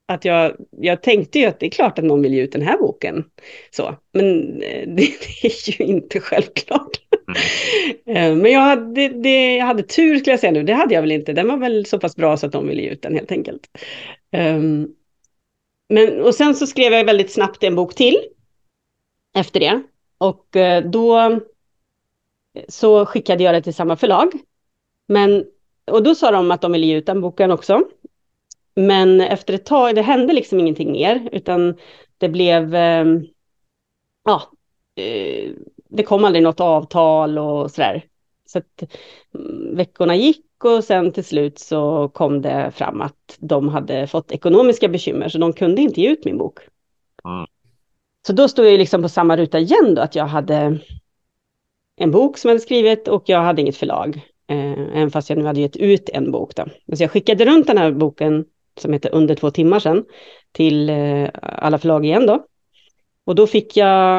[0.07, 2.61] att jag, jag tänkte ju att det är klart att någon vill ge ut den
[2.61, 3.23] här boken.
[3.71, 4.95] Så, men eh, det,
[5.41, 6.91] det är ju inte självklart.
[8.07, 8.17] Mm.
[8.17, 11.01] Eh, men jag hade, det, jag hade tur skulle jag säga nu, det hade jag
[11.01, 11.33] väl inte.
[11.33, 13.61] Den var väl så pass bra så att de ville ge ut den helt enkelt.
[14.37, 14.87] Um,
[15.89, 18.19] men, och sen så skrev jag väldigt snabbt en bok till
[19.33, 19.83] efter det.
[20.17, 21.37] Och eh, då eh,
[22.67, 24.31] så skickade jag det till samma förlag.
[25.07, 25.45] Men,
[25.91, 27.83] och då sa de att de ville ge ut den boken också.
[28.75, 31.75] Men efter ett tag, det hände liksom ingenting mer, utan
[32.17, 33.25] det blev, ehm,
[34.23, 34.51] ja,
[34.95, 35.51] eh,
[35.89, 38.05] det kom aldrig något avtal och sådär.
[38.45, 38.83] Så att
[39.33, 44.31] mm, veckorna gick och sen till slut så kom det fram att de hade fått
[44.31, 46.59] ekonomiska bekymmer, så de kunde inte ge ut min bok.
[47.25, 47.47] Mm.
[48.27, 50.79] Så då stod jag liksom på samma ruta igen då, att jag hade
[51.95, 54.21] en bok som jag hade skrivit och jag hade inget förlag.
[54.47, 56.65] Eh, även fast jag nu hade gett ut en bok då.
[56.95, 58.45] Så jag skickade runt den här boken
[58.79, 60.05] som heter Under två timmar sedan
[60.51, 62.45] till eh, alla förlag igen då.
[63.25, 64.17] Och då fick jag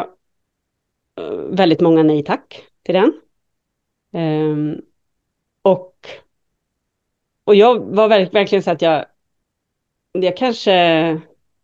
[1.20, 3.12] eh, väldigt många nej tack till den.
[4.12, 4.80] Um,
[5.62, 5.94] och,
[7.48, 9.04] och jag var verkligen så att jag,
[10.12, 10.72] jag kanske,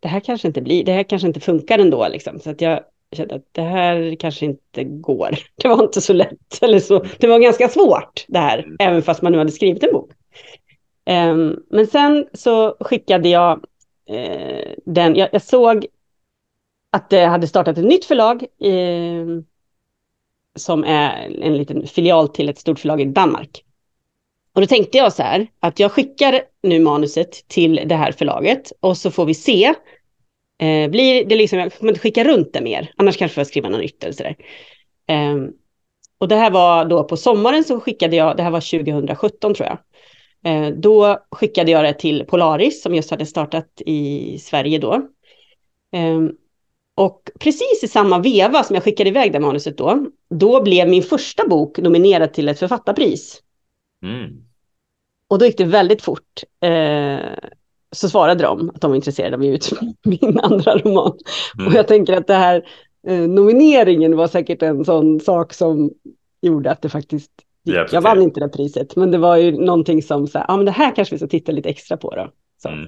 [0.00, 2.40] det här kanske inte blir, det här kanske inte funkar ändå liksom.
[2.40, 2.80] Så att jag
[3.16, 5.38] kände att det här kanske inte går.
[5.62, 9.22] Det var inte så lätt, eller så, det var ganska svårt det här, även fast
[9.22, 10.10] man nu hade skrivit en bok.
[11.06, 13.64] Um, men sen så skickade jag
[14.10, 15.86] uh, den, jag, jag, såg
[16.90, 19.40] att det hade startat ett nytt förlag uh,
[20.56, 23.64] som är en liten filial till ett stort förlag i Danmark.
[24.54, 28.72] Och då tänkte jag så här, att jag skickar nu manuset till det här förlaget
[28.80, 29.74] och så får vi se.
[30.58, 33.46] Eh, blir det liksom, jag kommer inte skicka runt det mer, annars kanske får jag
[33.46, 34.36] skriva något nytt eller sådär.
[35.08, 35.36] Eh,
[36.18, 39.68] och det här var då på sommaren så skickade jag, det här var 2017 tror
[39.68, 39.78] jag.
[40.44, 45.08] Eh, då skickade jag det till Polaris som just hade startat i Sverige då.
[45.92, 46.30] Ehm,
[46.94, 51.02] och precis i samma veva som jag skickade iväg det manuset då, då blev min
[51.02, 53.40] första bok nominerad till ett författarpris.
[54.04, 54.44] Mm.
[55.28, 56.42] Och då gick det väldigt fort.
[56.60, 57.18] Eh,
[57.92, 59.70] så svarade de att de var intresserade av att ge ut
[60.04, 61.18] min andra roman.
[61.58, 61.68] Mm.
[61.68, 62.68] Och jag tänker att det här
[63.06, 65.90] eh, nomineringen var säkert en sån sak som
[66.42, 67.30] gjorde att det faktiskt
[67.92, 70.66] Jag vann inte det priset, men det var ju någonting som så här, ja men
[70.66, 72.30] det här kanske vi ska titta lite extra på då.
[72.68, 72.86] Mm.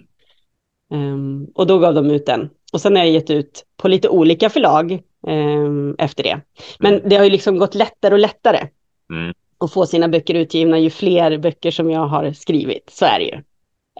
[0.90, 2.50] Um, och då gav de ut den.
[2.72, 6.40] Och sen har jag gett ut på lite olika förlag um, efter det.
[6.78, 7.08] Men mm.
[7.08, 8.68] det har ju liksom gått lättare och lättare
[9.10, 9.34] mm.
[9.58, 12.90] Att få sina böcker utgivna ju fler böcker som jag har skrivit.
[12.90, 13.42] Så är det ju.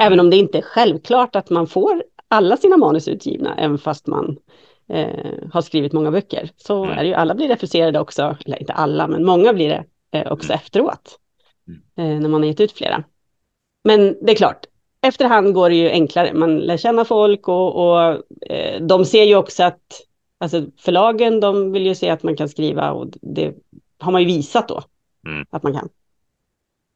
[0.01, 4.07] Även om det inte är självklart att man får alla sina manus utgivna, även fast
[4.07, 4.39] man
[4.89, 6.51] eh, har skrivit många böcker.
[6.57, 6.99] Så mm.
[6.99, 9.85] är det ju, alla blir refuserade också, eller inte alla, men många blir det
[10.19, 10.57] eh, också mm.
[10.57, 11.19] efteråt.
[11.69, 11.81] Mm.
[12.15, 13.05] Eh, när man har gett ut flera.
[13.85, 14.67] Men det är klart,
[15.03, 16.35] efterhand går det ju enklare.
[16.35, 18.01] Man lär känna folk och, och
[18.51, 20.03] eh, de ser ju också att
[20.39, 23.55] alltså förlagen, de vill ju se att man kan skriva och det
[23.99, 24.83] har man ju visat då
[25.27, 25.47] mm.
[25.51, 25.89] att man kan.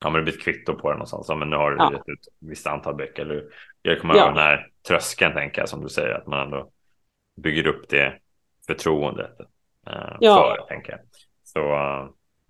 [0.05, 1.27] Ja, men det blir ett kvitto på det någonstans.
[1.29, 1.93] Ja, men nu har du ja.
[1.93, 3.23] gett ut ett visst antal böcker.
[3.23, 3.45] Eller
[3.83, 4.27] jag kommer ja.
[4.27, 6.71] den här tröskeln, tänker jag, som du säger, att man ändå
[7.37, 8.15] bygger upp det
[8.67, 9.41] förtroendet
[9.87, 10.57] eh, ja.
[10.59, 11.01] för, tänker jag.
[11.45, 12.09] Så, uh,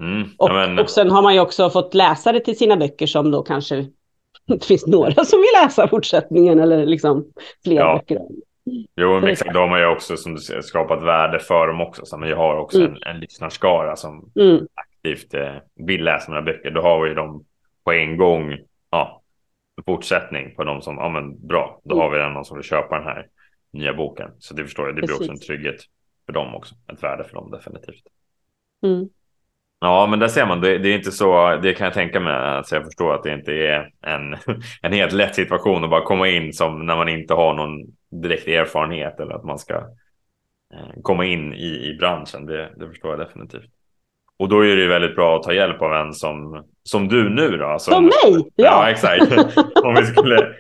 [0.09, 0.79] mm, och, ja, men...
[0.79, 3.87] och sen har man ju också fått läsare till sina böcker som då kanske
[4.47, 7.27] det finns några som vill läsa fortsättningen eller liksom
[7.65, 7.97] fler ja.
[7.97, 8.21] böcker.
[8.97, 9.55] Jo, exakt.
[9.55, 12.07] Då har man ju också som du säger, skapat värde för dem också.
[12.07, 12.93] Så man har också mm.
[12.93, 14.67] en, en lyssnarskara som mm.
[15.01, 16.71] Aktivt eh, vill läsa mina böcker.
[16.71, 17.45] Då har vi dem
[17.85, 18.59] på en gång.
[18.91, 19.23] Ja,
[19.87, 22.03] fortsättning på de som, ja men bra, då mm.
[22.03, 23.27] har vi den någon som vill köpa den här
[23.73, 24.31] nya boken.
[24.39, 25.21] Så det förstår jag, det blir Precis.
[25.21, 25.81] också en trygghet
[26.27, 26.75] för dem också.
[26.93, 28.03] Ett värde för dem definitivt.
[28.83, 29.09] Mm.
[29.81, 32.33] Ja, men där ser man, det, det, är inte så, det kan jag tänka mig,
[32.33, 34.37] alltså jag förstår att det inte är en,
[34.83, 38.49] en helt lätt situation att bara komma in som när man inte har någon direkt
[38.49, 39.75] erfarenhet eller att man ska
[40.75, 43.71] eh, komma in i, i branschen, det, det förstår jag definitivt.
[44.41, 47.57] Och då är det väldigt bra att ta hjälp av en som, som du nu
[47.57, 47.79] då.
[47.79, 48.51] Som, som mig?
[48.57, 49.33] Ja, ja exakt.
[49.85, 50.55] om vi skulle,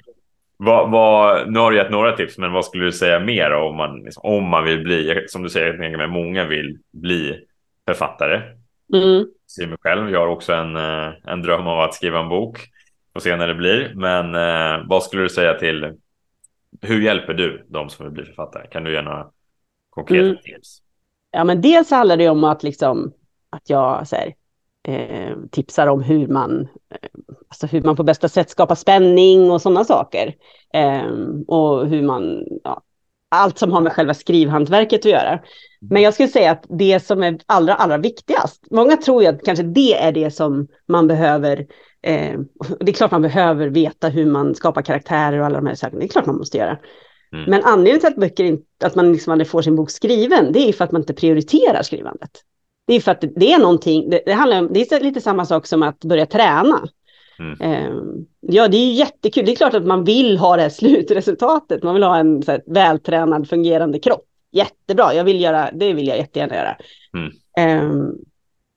[0.57, 3.76] vad, vad, nu har du gett några tips, men vad skulle du säga mer om
[3.76, 7.39] man, liksom, om man vill bli, som du säger, jag tänker många vill bli
[7.89, 8.43] författare.
[8.95, 9.26] Mm.
[9.59, 12.59] Jag mig själv, jag har också en, eh, en dröm av att skriva en bok
[13.14, 13.93] och se när det blir.
[13.95, 15.93] Men eh, vad skulle du säga till,
[16.81, 18.66] hur hjälper du de som vill bli författare?
[18.66, 19.26] Kan du ge några
[19.91, 20.37] konkreta mm.
[20.37, 20.78] tips?
[21.31, 23.12] Ja, men dels handlar det om att liksom
[23.51, 24.35] att jag så här,
[24.89, 27.09] eh, tipsar om hur man, eh,
[27.49, 30.35] alltså hur man på bästa sätt skapar spänning och sådana saker.
[30.75, 31.13] Eh,
[31.47, 32.83] och hur man, ja,
[33.31, 35.41] allt som har med själva skrivhantverket att göra.
[35.81, 39.45] Men jag skulle säga att det som är allra, allra viktigast, många tror ju att
[39.45, 41.67] kanske det är det som man behöver,
[42.03, 42.41] eh,
[42.81, 46.01] det är klart man behöver veta hur man skapar karaktärer och alla de här sakerna,
[46.01, 46.79] det är klart man måste göra.
[47.33, 47.51] Mm.
[47.51, 50.69] Men anledningen till att, böcker inte, att man liksom aldrig får sin bok skriven, det
[50.69, 52.31] är för att man inte prioriterar skrivandet.
[52.91, 55.45] Det är för att det är någonting, det, det handlar om, det är lite samma
[55.45, 56.88] sak som att börja träna.
[57.38, 57.61] Mm.
[57.61, 57.91] Eh,
[58.41, 59.45] ja, det är jättekul.
[59.47, 61.82] Det är klart att man vill ha det här slutresultatet.
[61.82, 64.24] Man vill ha en här, vältränad, fungerande kropp.
[64.53, 66.76] Jättebra, jag vill göra, det vill jag jättegärna göra.
[67.14, 67.32] Mm.
[67.59, 68.12] Eh,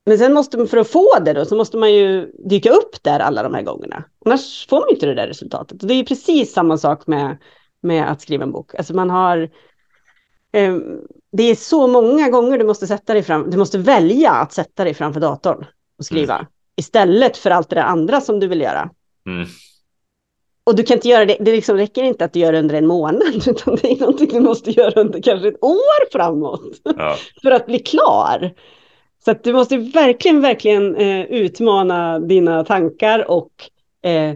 [0.06, 3.04] men sen måste man, för att få det då, så måste man ju dyka upp
[3.04, 4.04] där alla de här gångerna.
[4.26, 5.82] Annars får man inte det där resultatet.
[5.82, 7.38] Och det är precis samma sak med,
[7.82, 8.76] med att skriva en bok.
[8.76, 9.50] Alltså man har,
[10.54, 10.78] eh,
[11.32, 14.84] det är så många gånger du måste sätta dig fram, du måste välja att sätta
[14.84, 15.66] dig framför datorn
[15.98, 16.36] och skriva.
[16.36, 16.48] Mm.
[16.76, 18.90] Istället för allt det där andra som du vill göra.
[19.28, 19.48] Mm.
[20.64, 22.76] Och du kan inte göra det, det liksom räcker inte att du gör det under
[22.76, 26.82] en månad, utan det är någonting du måste göra under kanske ett år framåt.
[26.84, 27.16] Ja.
[27.42, 28.54] för att bli klar.
[29.26, 33.52] Så att du måste verkligen, verkligen eh, utmana dina tankar och
[34.10, 34.36] eh,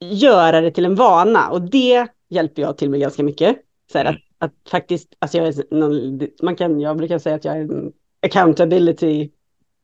[0.00, 1.50] göra det till en vana.
[1.50, 3.56] Och det hjälper jag till med ganska mycket.
[3.92, 4.14] Så mm.
[4.14, 7.60] att att faktiskt, alltså jag, är någon, man kan, jag brukar säga att jag är
[7.60, 9.30] en accountability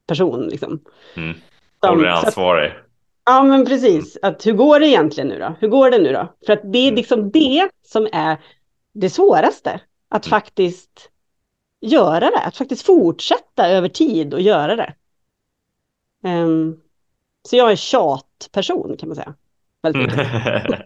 [0.06, 0.48] person.
[0.48, 0.80] Liksom.
[1.16, 1.36] Mm.
[1.80, 2.72] Håller ansvarig.
[3.24, 4.18] Ja, men precis.
[4.22, 5.54] Att hur går det egentligen nu då?
[5.60, 6.34] Hur går det nu då?
[6.46, 6.94] För att det är mm.
[6.94, 8.36] liksom det som är
[8.92, 9.80] det svåraste.
[10.08, 10.30] Att mm.
[10.30, 11.10] faktiskt
[11.80, 12.40] göra det.
[12.40, 14.94] Att faktiskt fortsätta över tid och göra det.
[16.28, 16.80] Um,
[17.48, 19.34] så jag är tjatperson kan man säga.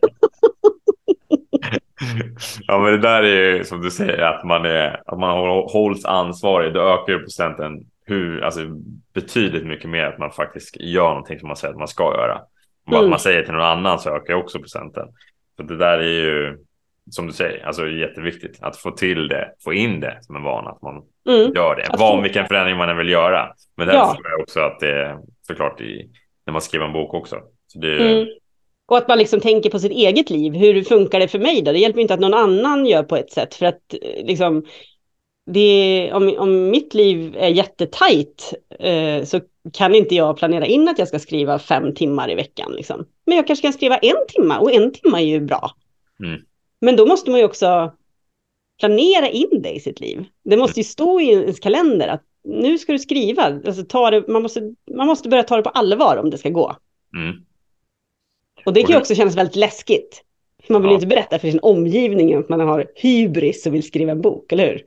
[2.67, 5.39] ja, men det där är ju som du säger att man, är, att man
[5.73, 6.75] hålls ansvarig.
[6.75, 8.61] Då ökar ju procenten hur, alltså,
[9.15, 12.41] betydligt mycket mer att man faktiskt gör någonting som man säger att man ska göra.
[12.87, 13.11] Om mm.
[13.11, 15.09] man säger till någon annan så ökar också procenten.
[15.57, 16.59] Så det där är ju
[17.11, 20.71] som du säger, alltså jätteviktigt att få till det, få in det som en vana,
[20.71, 21.53] att man mm.
[21.55, 21.97] gör det.
[21.99, 23.53] Vad, vilken förändring man än vill göra.
[23.77, 24.15] Men det ja.
[24.15, 26.11] tror jag också att det är såklart i,
[26.47, 27.37] när man skriver en bok också.
[27.67, 28.29] Så det, mm.
[28.89, 30.55] Och att man liksom tänker på sitt eget liv.
[30.55, 31.73] Hur funkar det för mig då?
[31.73, 33.55] Det hjälper inte att någon annan gör på ett sätt.
[33.55, 34.65] För att eh, liksom,
[35.47, 39.41] det, om, om mitt liv är jättetajt eh, så
[39.73, 42.73] kan inte jag planera in att jag ska skriva fem timmar i veckan.
[42.73, 43.07] Liksom.
[43.27, 45.71] Men jag kanske kan skriva en timme och en timme är ju bra.
[46.25, 46.41] Mm.
[46.81, 47.93] Men då måste man ju också
[48.81, 50.25] planera in det i sitt liv.
[50.45, 53.43] Det måste ju stå i ens kalender att nu ska du skriva.
[53.43, 56.49] Alltså, ta det, man, måste, man måste börja ta det på allvar om det ska
[56.49, 56.77] gå.
[57.17, 57.45] Mm.
[58.65, 60.23] Och det kan Och ju också kännas väldigt läskigt.
[60.67, 60.97] För man vill ju Ja.
[60.97, 64.67] inte berätta för sin omgivning att man har hybris och vill skriva en bok, eller
[64.67, 64.83] hur?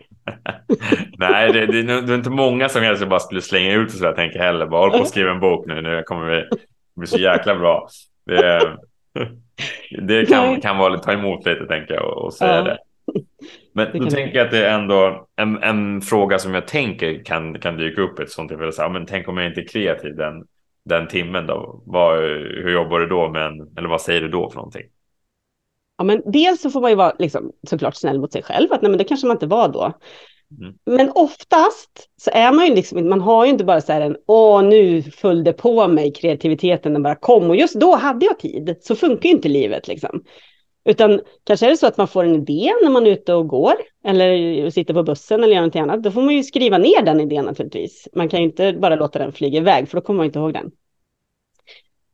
[1.18, 4.06] Nej, det, det, det är inte många som helst bara skulle slänga ut och så
[4.06, 4.66] jag tänker heller.
[4.68, 5.82] Bara håll på att skriva en bok nu.
[5.82, 6.44] Nu kommer vi
[6.96, 7.88] bli så jäkla bra.
[8.26, 8.78] Det,
[10.02, 12.62] det kan, kan vara lite, ta emot lite tänker jag och, och säga Ja.
[12.64, 12.78] det.
[13.74, 17.60] Men då tänker jag att det är ändå en, en fråga som jag tänker kan,
[17.60, 18.72] kan dyka upp ett sånt tillfälle.
[18.72, 20.44] Så här, men tänk om jag inte är kreativ den,
[20.86, 21.84] den timmen då?
[21.86, 22.18] Vad,
[22.64, 23.30] hur jobbar du då?
[23.30, 24.86] Men, eller vad säger du då för någonting?
[25.98, 28.82] Ja, men dels så får man ju vara liksom, såklart snäll mot sig själv, att
[28.82, 29.94] nej, men det kanske man inte var då.
[30.60, 30.74] Mm.
[30.86, 34.18] Men oftast så är man ju liksom, man har ju inte bara så här en,
[34.28, 38.40] åh nu föll det på mig, kreativiteten den bara kom och just då hade jag
[38.40, 38.78] tid.
[38.82, 40.24] Så funkar ju inte livet liksom.
[40.84, 43.48] Utan kanske är det så att man får en idé när man är ute och
[43.48, 43.74] går
[44.04, 46.04] eller sitter på bussen eller gör någonting annat.
[46.04, 48.08] Då får man ju skriva ner den idén naturligtvis.
[48.14, 50.54] Man kan ju inte bara låta den flyga iväg för då kommer man inte ihåg
[50.54, 50.72] den.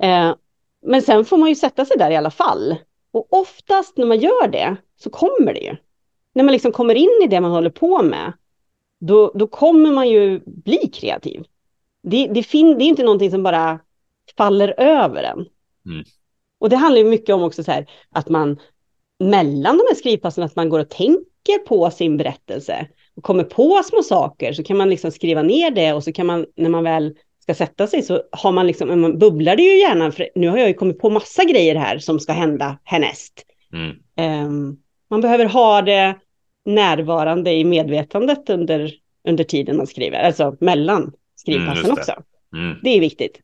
[0.03, 0.35] Eh,
[0.81, 2.75] men sen får man ju sätta sig där i alla fall.
[3.11, 5.75] Och oftast när man gör det så kommer det ju.
[6.33, 8.33] När man liksom kommer in i det man håller på med,
[8.99, 11.43] då, då kommer man ju bli kreativ.
[12.03, 13.79] Det, det, fin, det är inte någonting som bara
[14.37, 15.45] faller över en.
[15.85, 16.05] Mm.
[16.59, 18.59] Och det handlar ju mycket om också så här att man
[19.19, 23.81] mellan de här skrivpassen, att man går och tänker på sin berättelse och kommer på
[23.83, 26.83] små saker så kan man liksom skriva ner det och så kan man när man
[26.83, 30.47] väl ska sätta sig så har man liksom, man bubblar det ju gärna, för nu
[30.47, 33.45] har jag ju kommit på massa grejer här som ska hända härnäst.
[33.73, 33.95] Mm.
[34.17, 34.77] Ehm,
[35.09, 36.15] man behöver ha det
[36.65, 38.93] närvarande i medvetandet under,
[39.27, 42.13] under tiden man skriver, alltså mellan skrivpassen Mm, också.
[42.53, 42.77] Mm.
[42.83, 43.39] Det är viktigt.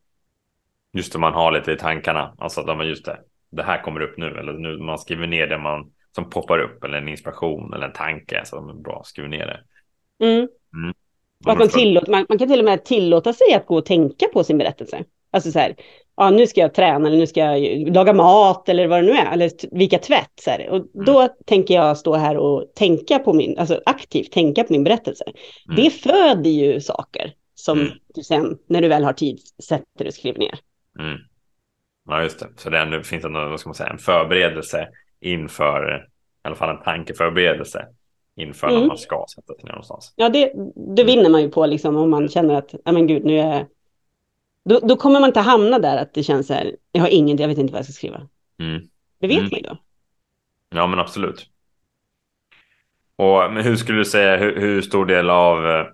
[0.94, 2.36] Just det, man har lite i tankarna.
[2.38, 3.20] Alltså att just det,
[3.52, 4.26] det här kommer upp nu.
[4.26, 6.84] Eller nu man skriver ner det man, som poppar upp.
[6.84, 8.42] Eller en inspiration eller en tanke.
[8.46, 9.60] Så men bra, skriv ner det.
[10.26, 10.48] Mm.
[11.46, 13.86] Och att man, tillåter, man, man kan till och med tillåta sig att gå och
[13.86, 15.04] tänka på sin berättelse.
[15.32, 15.76] Alltså så här,
[16.16, 19.12] ja, nu ska jag träna eller nu ska jag laga mat eller vad det nu
[19.12, 20.32] är, eller vika tvätt.
[20.42, 20.70] Så här.
[20.70, 24.84] Och då tänker jag stå här och tänka på min, alltså aktivt tänka på min
[24.84, 25.24] berättelse.
[25.70, 25.84] Mm.
[25.84, 27.92] Det föder ju saker som Mm.
[28.16, 30.60] du sen, när du väl har tid, sätter och skriver ner.
[31.00, 31.18] Mm.
[32.10, 32.48] Ja, just det.
[32.56, 34.88] Så det finns ändå, vad ska man säga, en förberedelse
[35.20, 35.98] inför,
[36.44, 37.88] i alla fall en tankeförberedelse
[38.36, 38.88] inför när Mm.
[38.88, 40.14] man ska sätta sig ner någonstans.
[40.16, 40.54] Ja, det,
[40.96, 43.54] det vinner man ju på liksom om man känner att, ja men gud, nu är
[43.56, 43.66] jag...
[44.66, 47.38] Då, då kommer man inte hamna där att det känns så här, jag har ingen,
[47.38, 48.28] jag vet inte vad jag ska skriva.
[48.60, 48.82] Mm.
[49.20, 49.50] Det vet Mm.
[49.52, 49.78] man ju då.
[50.70, 51.50] Ja, men absolut.
[53.16, 55.94] Och men hur skulle du säga, hur, hur stor del av, eh, mm,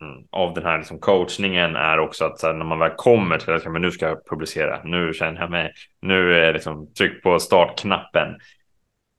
[0.00, 0.24] Mm.
[0.30, 3.52] av den här liksom coachningen är också att så här, när man väl kommer till
[3.52, 7.38] att men nu ska jag publicera, nu känner jag mig, nu är liksom tryck på
[7.38, 8.28] startknappen.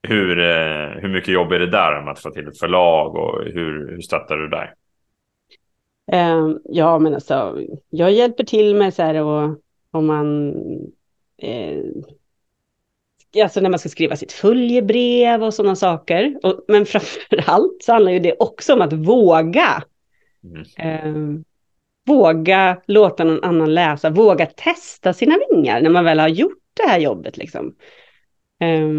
[0.07, 3.43] Hur, eh, hur mycket jobb är det där med att få till ett förlag och
[3.43, 4.73] hur, hur stöttar du där?
[6.11, 7.57] Ehm, ja, men alltså,
[7.89, 9.57] jag hjälper till med så här och
[9.91, 10.53] om man...
[11.37, 11.83] Eh,
[13.43, 16.39] alltså när man ska skriva sitt följebrev och sådana saker.
[16.43, 19.83] Och, men framför allt så handlar ju det också om att våga.
[20.43, 20.63] Mm.
[20.77, 21.41] Eh,
[22.05, 26.83] våga låta någon annan läsa, våga testa sina vingar när man väl har gjort det
[26.83, 27.37] här jobbet.
[27.37, 27.75] Liksom.
[28.59, 28.89] Eh,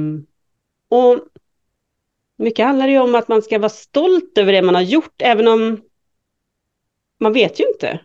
[0.88, 1.20] och
[2.38, 5.22] mycket handlar det ju om att man ska vara stolt över det man har gjort,
[5.22, 5.80] även om
[7.20, 8.00] man vet ju inte.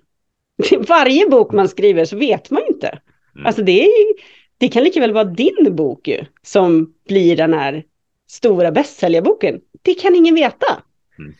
[0.87, 2.99] Varje bok man skriver så vet man ju inte.
[3.35, 3.45] Mm.
[3.45, 4.15] Alltså det, är
[4.57, 7.83] det kan lika väl vara din bok ju, som blir den här
[8.27, 9.61] stora bästsäljarboken.
[9.81, 10.83] Det kan ingen veta.
[11.19, 11.33] Mm.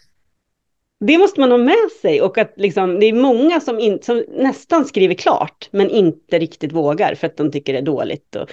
[1.08, 4.24] Det måste man ha med sig och att liksom, det är många som, in, som
[4.30, 8.36] nästan skriver klart men inte riktigt vågar för att de tycker det är dåligt.
[8.36, 8.49] Och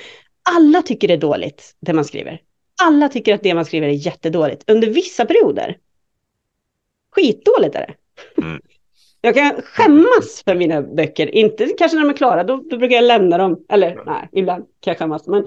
[0.56, 2.40] alla tycker det är dåligt det man skriver.
[2.82, 5.76] Alla tycker att det man skriver är jättedåligt under vissa perioder.
[7.10, 7.94] Skitdåligt är det.
[8.42, 8.60] Mm.
[9.24, 12.96] Jag kan skämmas för mina böcker, inte kanske när de är klara, då, då brukar
[12.96, 15.46] jag lämna dem, eller nej, ibland kan jag skämmas, men,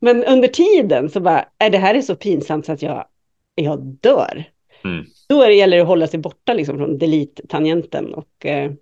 [0.00, 3.06] men under tiden så bara, är det här är så pinsamt så att jag,
[3.54, 4.44] jag dör.
[4.92, 5.04] Mm.
[5.28, 8.14] Då är det, gäller det att hålla sig borta liksom från delete-tangenten.
[8.14, 8.72] Och, eh,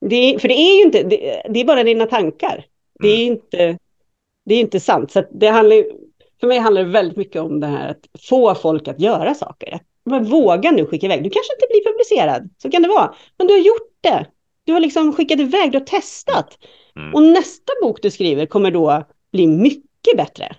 [0.00, 2.64] det, är- för det är ju inte, det, det är bara dina tankar.
[3.00, 3.78] Det är inte,
[4.44, 5.12] det är inte sant.
[5.12, 5.84] Så det handlar,
[6.40, 9.80] för mig handlar det väldigt mycket om det här att få folk att göra saker.
[10.04, 11.22] Men våga nu skicka iväg.
[11.24, 13.14] Du kanske inte blir publicerad, så kan det vara.
[13.38, 14.26] Men du har gjort det.
[14.64, 16.58] Du har liksom skickat iväg, du har testat.
[16.96, 17.14] Mm.
[17.14, 20.56] Och nästa bok du skriver kommer då bli mycket bättre.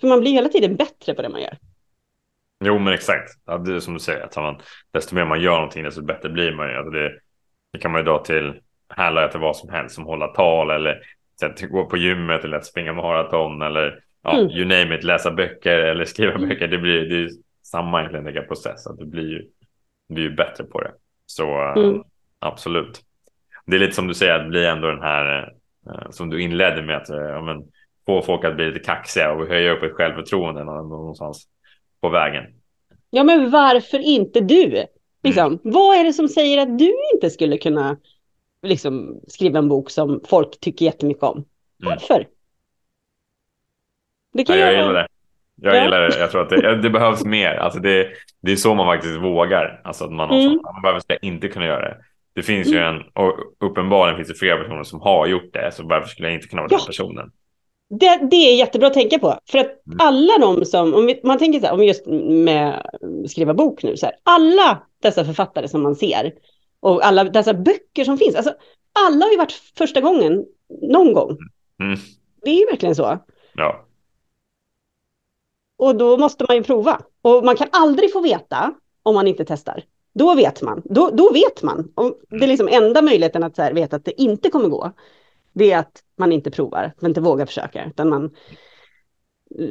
[0.00, 1.58] För man blir hela tiden bättre på det man gör.
[2.64, 3.30] Jo, men exakt.
[3.46, 4.60] Ja, det är som du säger, att man,
[4.92, 6.74] desto mer man gör någonting, desto bättre blir man ju.
[6.74, 7.12] Alltså det,
[7.72, 11.00] det kan man ju dra till, härleda till vad som helst, som hålla tal eller
[11.42, 14.50] att gå på gymmet eller att springa maraton eller ja, Mm.
[14.50, 16.48] you name it, läsa böcker eller skriva Mm.
[16.48, 16.68] böcker.
[16.68, 17.28] Det blir det är
[17.62, 19.44] samma egentligen, process, att du blir ju,
[20.08, 20.92] blir ju bättre på det.
[21.26, 22.02] Så, Mm.
[22.38, 23.00] Absolut.
[23.66, 25.52] Det är lite som du säger, att bli ändå den här
[25.86, 27.62] eh, som du inledde med att ja, men,
[28.06, 31.48] få folk att bli lite kaxiga och höja upp ett självförtroende någonstans
[32.00, 32.44] på vägen.
[33.10, 34.84] Ja, men varför inte du?
[35.22, 35.58] Liksom, mm.
[35.62, 37.96] Vad är det som säger att du inte skulle kunna
[38.62, 41.36] liksom, skriva en bok som folk tycker jättemycket om?
[41.36, 41.46] Mm.
[41.78, 42.14] Varför?
[42.14, 42.28] Mm.
[44.34, 45.08] Det kan ja, jag, jag gillar det.
[45.62, 45.84] Jag ja.
[45.84, 46.18] gillar det.
[46.18, 47.54] Jag tror att det, det behövs mer.
[47.54, 48.08] Alltså det,
[48.40, 49.80] det är så man faktiskt vågar.
[49.84, 50.60] Alltså att man, mm.
[50.62, 51.96] man behöver inte kunna göra det.
[52.34, 52.78] Det finns mm.
[52.78, 56.28] ju en, och uppenbarligen finns det flera personer som har gjort det, så varför skulle
[56.28, 56.78] jag inte kunna vara ja.
[56.78, 57.32] den personen?
[57.90, 59.38] Det, det, är jättebra att tänka på.
[59.50, 59.98] För att mm.
[59.98, 62.82] alla de som, om vi, man tänker så här, om just med
[63.28, 66.32] skriva bok nu, så här, alla dessa författare som man ser
[66.80, 68.54] och alla dessa böcker som finns, alltså
[69.04, 70.44] alla har ju varit första gången
[70.82, 71.36] någon gång.
[71.80, 71.98] Mm.
[72.42, 73.18] Det är ju verkligen så.
[73.54, 73.84] Ja.
[75.78, 77.00] Och då måste man ju prova.
[77.22, 79.84] Och man kan aldrig få veta om man inte testar.
[80.14, 80.82] Då vet man.
[80.84, 81.92] Då, då vet man.
[81.94, 84.92] Och det är liksom enda möjligheten att här, veta att det inte kommer gå.
[85.58, 88.30] Det är att man inte provar, att man inte vågar försöka, utan man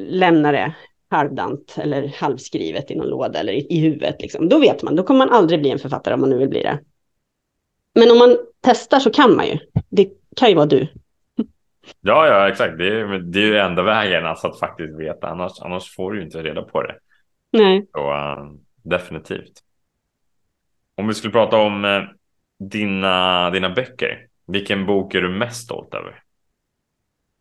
[0.09, 0.75] lämnar det
[1.09, 4.21] halvdant eller halvskrivet i någon låda eller i, i huvudet.
[4.21, 4.49] Liksom.
[4.49, 6.63] Då vet man, då kommer man aldrig bli en författare om man nu vill bli
[6.63, 6.79] det.
[7.95, 9.57] Men om man testar så kan man ju.
[9.89, 10.88] Det kan ju vara du.
[12.01, 12.77] Ja, ja, exakt.
[12.77, 15.27] Det är, det är ju enda vägen alltså att faktiskt veta.
[15.27, 16.95] Annars, annars får du ju inte reda på det.
[17.51, 17.88] Nej.
[17.91, 18.51] Så, uh,
[18.83, 19.53] definitivt.
[20.95, 22.03] Om vi skulle prata om uh,
[22.59, 24.26] dina, dina böcker.
[24.47, 26.23] Vilken bok är du mest stolt över?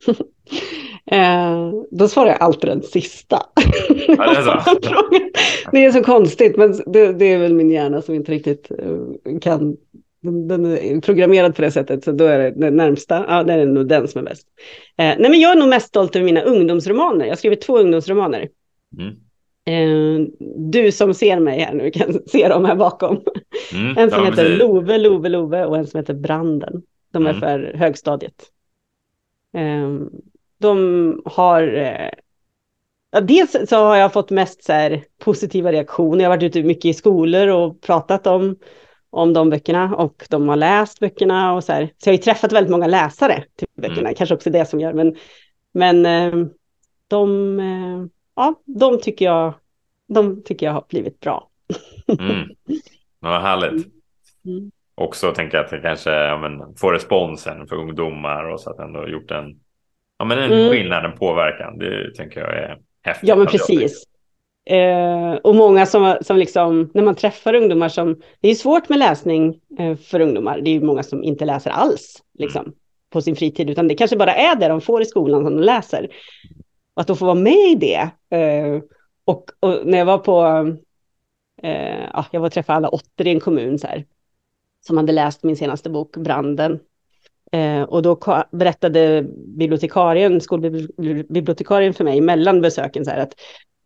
[1.10, 3.42] eh, då svarar jag alltid den sista.
[4.08, 4.78] Ja, det, är så.
[5.72, 9.38] det är så konstigt, men det, det, är väl min hjärna som inte riktigt uh,
[9.40, 9.76] kan
[10.32, 13.24] den är programmerad på det sättet, så då är det den närmsta.
[13.28, 14.46] Ja, det är nog den som är bäst.
[14.98, 17.24] Eh, nej, men jag är nog mest stolt över mina ungdomsromaner.
[17.24, 18.48] Jag har skrivit två ungdomsromaner.
[18.98, 19.16] Mm.
[19.68, 20.26] Eh,
[20.56, 23.22] du som ser mig här nu kan se dem här bakom.
[23.72, 24.56] Mm, en som ja, heter.
[24.56, 26.82] Love, Love, Love och en som heter Branden.
[27.16, 27.40] De är mm.
[27.40, 28.42] för högstadiet.
[29.54, 29.90] Eh,
[30.58, 31.62] de har...
[31.62, 32.10] Eh,
[33.10, 36.24] ja, dels så har jag fått mest så här, positiva reaktioner.
[36.24, 38.56] Jag har varit ute mycket i skolor och pratat om
[39.10, 41.86] om de böckerna och de har läst böckerna och så här.
[41.86, 44.14] Så jag har ju träffat väldigt många läsare till böckerna, mm.
[44.14, 45.16] kanske också det som gör, men,
[45.72, 46.46] men eh,
[47.08, 49.54] de, eh, ja, de tycker jag,
[50.06, 51.48] de tycker jag har blivit bra.
[52.18, 52.48] mm.
[53.18, 53.86] Vad härligt.
[54.46, 54.70] Mm.
[55.00, 58.78] Också tänker jag att det kanske ja, men, får responsen för ungdomar och så att
[58.78, 59.60] ändå gjort en,
[60.18, 60.70] ja, men en mm.
[60.70, 61.78] skillnad, en påverkan.
[61.78, 63.28] Det tänker jag är häftigt.
[63.28, 64.04] Ja, men precis.
[64.70, 68.98] Eh, och många som, som liksom, när man träffar ungdomar som, det är svårt med
[68.98, 72.74] läsning eh, för ungdomar, det är många som inte läser alls liksom, mm.
[73.10, 75.62] på sin fritid, utan det kanske bara är det de får i skolan som de
[75.62, 76.08] läser.
[76.94, 78.10] Och att de får vara med i det.
[78.36, 78.82] Eh,
[79.24, 80.42] och, och, när jag var på,
[81.62, 84.04] eh, ja, jag var och träffade alla åttor i en kommun så här,
[84.86, 86.80] som hade läst min senaste bok, Branden.
[87.52, 89.22] Eh, och då berättade
[89.58, 93.34] bibliotekarien, skolbibliotekarien för mig mellan besöken så här att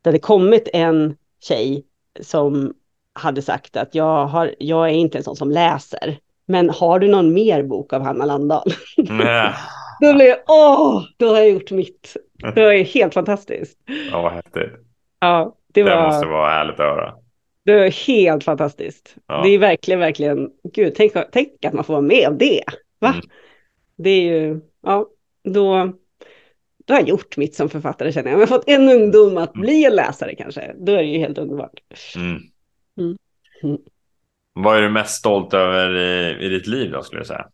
[0.02, 1.84] det hade kommit en tjej
[2.20, 2.74] som
[3.12, 7.08] hade sagt att jag, har, jag är inte en sån som läser, men har du
[7.08, 8.72] någon mer bok av Hanna Landahl?
[9.08, 9.52] Mm.
[10.00, 12.16] då blev jag, åh, då har jag gjort mitt.
[12.54, 13.78] Det var helt fantastiskt.
[14.12, 14.70] Ja, vad häftigt.
[15.20, 17.14] Ja, det, var, det måste vara härligt att höra.
[17.64, 19.16] Det var helt fantastiskt.
[19.26, 19.42] Ja.
[19.42, 22.62] Det är verkligen, verkligen, gud, tänk, tänk att man får vara med om det.
[22.98, 23.08] Va?
[23.08, 23.20] Mm.
[23.96, 25.06] Det är ju, ja,
[25.44, 25.92] då,
[26.86, 28.34] då har jag gjort mitt som författare känner jag.
[28.34, 31.18] Om jag har fått en ungdom att bli en läsare kanske, då är det ju
[31.18, 31.80] helt underbart.
[32.16, 32.36] Mm.
[32.98, 33.16] Mm.
[33.62, 33.78] Mm.
[34.52, 37.46] Vad är du mest stolt över i, i ditt liv då skulle du säga?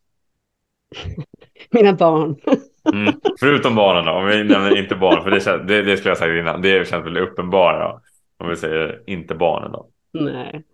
[1.71, 2.37] Mina barn.
[2.93, 3.15] Mm.
[3.41, 6.41] Förutom barnen då, om vi nämner inte barn, för det, det, det skulle jag säga
[6.41, 8.01] innan, det känns väl uppenbara.
[8.39, 9.89] Om vi säger inte barnen då.
[10.25, 10.65] Nej.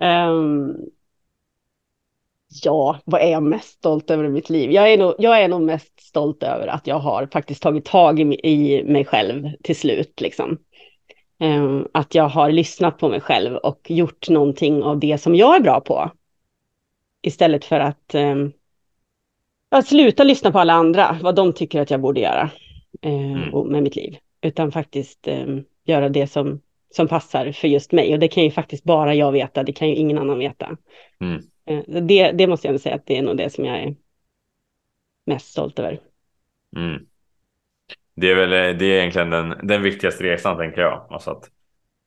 [0.00, 0.76] Um,
[2.62, 4.70] ja, vad är jag mest stolt över i mitt liv?
[4.70, 8.20] Jag är nog, jag är nog mest stolt över att jag har faktiskt tagit tag
[8.20, 10.20] i, i mig själv till slut.
[10.20, 10.58] Liksom.
[11.40, 15.56] Um, att jag har lyssnat på mig själv och gjort någonting av det som jag
[15.56, 16.10] är bra på.
[17.22, 18.52] Istället för att, um,
[19.68, 22.50] att sluta lyssna på alla andra, vad de tycker att jag borde göra
[23.02, 23.68] um, mm.
[23.68, 24.16] med mitt liv.
[24.40, 25.28] Utan faktiskt
[25.84, 26.60] göra det som,
[26.96, 28.12] som passar för just mig.
[28.12, 30.76] Och det kan ju faktiskt bara jag veta, det kan ju ingen annan veta.
[31.20, 31.42] Mm.
[31.66, 33.94] Eh, det, det måste jag säga att det är nog det som jag är
[35.26, 36.00] mest stolt över.
[36.76, 37.06] Mm.
[38.14, 41.06] Det är väl det är egentligen den, den viktigaste resan tänker jag.
[41.10, 41.50] Alltså att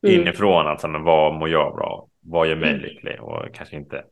[0.06, 0.20] mm.
[0.20, 2.08] inifrån, alltså, men vad mår jag bra?
[2.20, 2.82] Vad gör mig mm.
[2.82, 3.20] lycklig?
[3.20, 4.04] Och kanske inte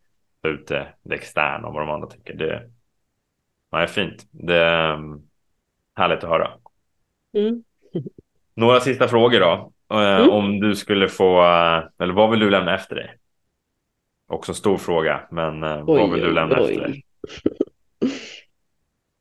[0.43, 2.35] ute det externa och vad de andra tycker.
[2.35, 2.71] Det,
[3.71, 4.27] ja, är fint.
[4.31, 5.29] Det är um,
[5.95, 6.51] härligt att höra.
[7.35, 7.65] Mm.
[8.55, 9.73] Några sista frågor då.
[9.91, 10.31] Eh, mm.
[10.31, 11.43] Om du skulle få,
[12.03, 13.19] eller vad vill du lämna efter dig?
[14.29, 16.71] också stor fråga, men oj, vad vill du lämna oj.
[16.71, 17.05] efter dig?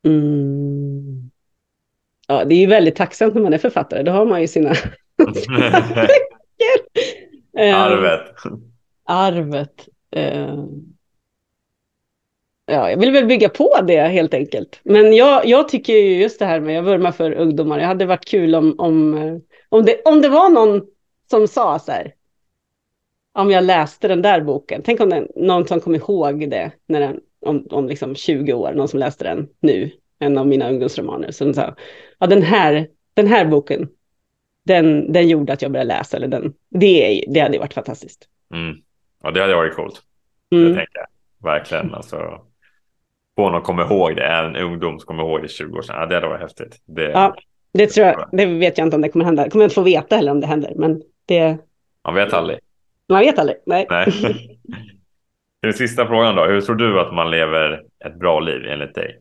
[0.04, 1.30] Mm.
[2.28, 4.02] Ja, det är ju väldigt tacksamt när man är författare.
[4.02, 4.68] Då har man ju sina
[7.58, 8.34] Arvet.
[9.04, 9.88] Arvet.
[12.66, 14.80] Ja, jag vill väl bygga på det helt enkelt.
[14.82, 17.78] Men jag, jag tycker ju just det här med, jag vurmar för ungdomar.
[17.78, 20.86] Det hade varit kul om, om, om, det, om det var någon
[21.30, 22.14] som sa så här,
[23.32, 27.00] om jag läste den där boken, tänk om den, någon som kom ihåg det när
[27.00, 31.30] den, om, om liksom 20 år, någon som läste den nu, en av mina ungdomsromaner,
[31.30, 31.74] som sa,
[32.18, 33.88] ja den här, den här boken,
[34.64, 38.28] den, den gjorde att jag började läsa, eller den, det, det hade varit fantastiskt.
[38.54, 38.76] Mm.
[39.22, 40.02] Ja, det hade varit coolt.
[40.52, 40.68] Mm.
[40.68, 41.06] Det tänker jag.
[41.52, 41.94] Verkligen.
[41.94, 42.40] Alltså,
[43.36, 45.96] få någon komma ihåg det, en ungdom som kommer ihåg det 20 år sedan.
[45.98, 46.82] Ja, det hade varit häftigt.
[46.84, 47.36] Det, ja,
[47.72, 48.28] det tror jag.
[48.32, 49.44] Det vet jag inte om det kommer hända.
[49.44, 50.72] Det kommer jag inte få veta heller om det händer.
[50.76, 51.58] Men det...
[52.04, 52.58] Man vet aldrig.
[53.08, 53.56] Man vet aldrig.
[53.66, 53.86] Nej.
[53.90, 54.58] Nej.
[55.62, 56.44] Den sista frågan då.
[56.44, 59.20] Hur tror du att man lever ett bra liv enligt dig?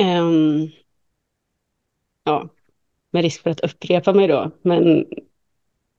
[0.00, 0.70] Um,
[2.24, 2.48] ja,
[3.10, 4.50] med risk för att upprepa mig då.
[4.62, 5.06] Men,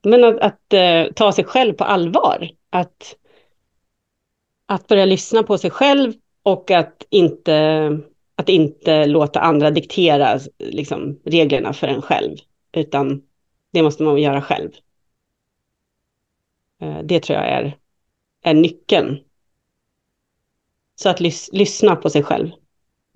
[0.02, 2.48] men att, att uh, ta sig själv på allvar.
[2.70, 3.16] Att,
[4.66, 7.98] att börja lyssna på sig själv och att inte,
[8.36, 12.36] att inte låta andra diktera liksom, reglerna för en själv.
[12.72, 13.22] Utan
[13.72, 14.70] det måste man göra själv.
[16.80, 17.76] Eh, det tror jag är,
[18.42, 19.18] är nyckeln.
[20.94, 22.50] Så att lys lyssna på sig själv.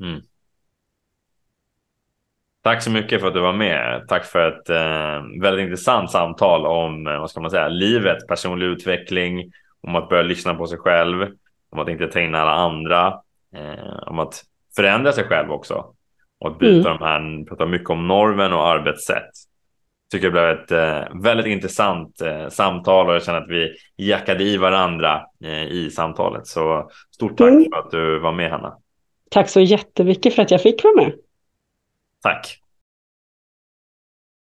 [0.00, 0.20] Mm.
[2.62, 4.04] Tack så mycket för att du var med.
[4.08, 8.66] Tack för ett eh, väldigt intressant samtal om eh, vad ska man säga, livet, personlig
[8.66, 11.28] utveckling, om att börja lyssna på sig själv,
[11.70, 13.06] om att inte ta in alla andra,
[13.54, 14.44] eh, om att
[14.76, 15.94] förändra sig själv också
[16.40, 16.98] och att byta mm.
[16.98, 19.30] de här, prata mycket om normen och arbetssätt.
[20.12, 24.44] Tycker det blev ett eh, väldigt intressant eh, samtal och jag känner att vi jackade
[24.44, 26.46] i varandra eh, i samtalet.
[26.46, 27.66] Så stort tack mm.
[27.72, 28.76] för att du var med Hanna.
[29.30, 31.12] Tack så jättemycket för att jag fick vara med.
[32.22, 32.60] Tack.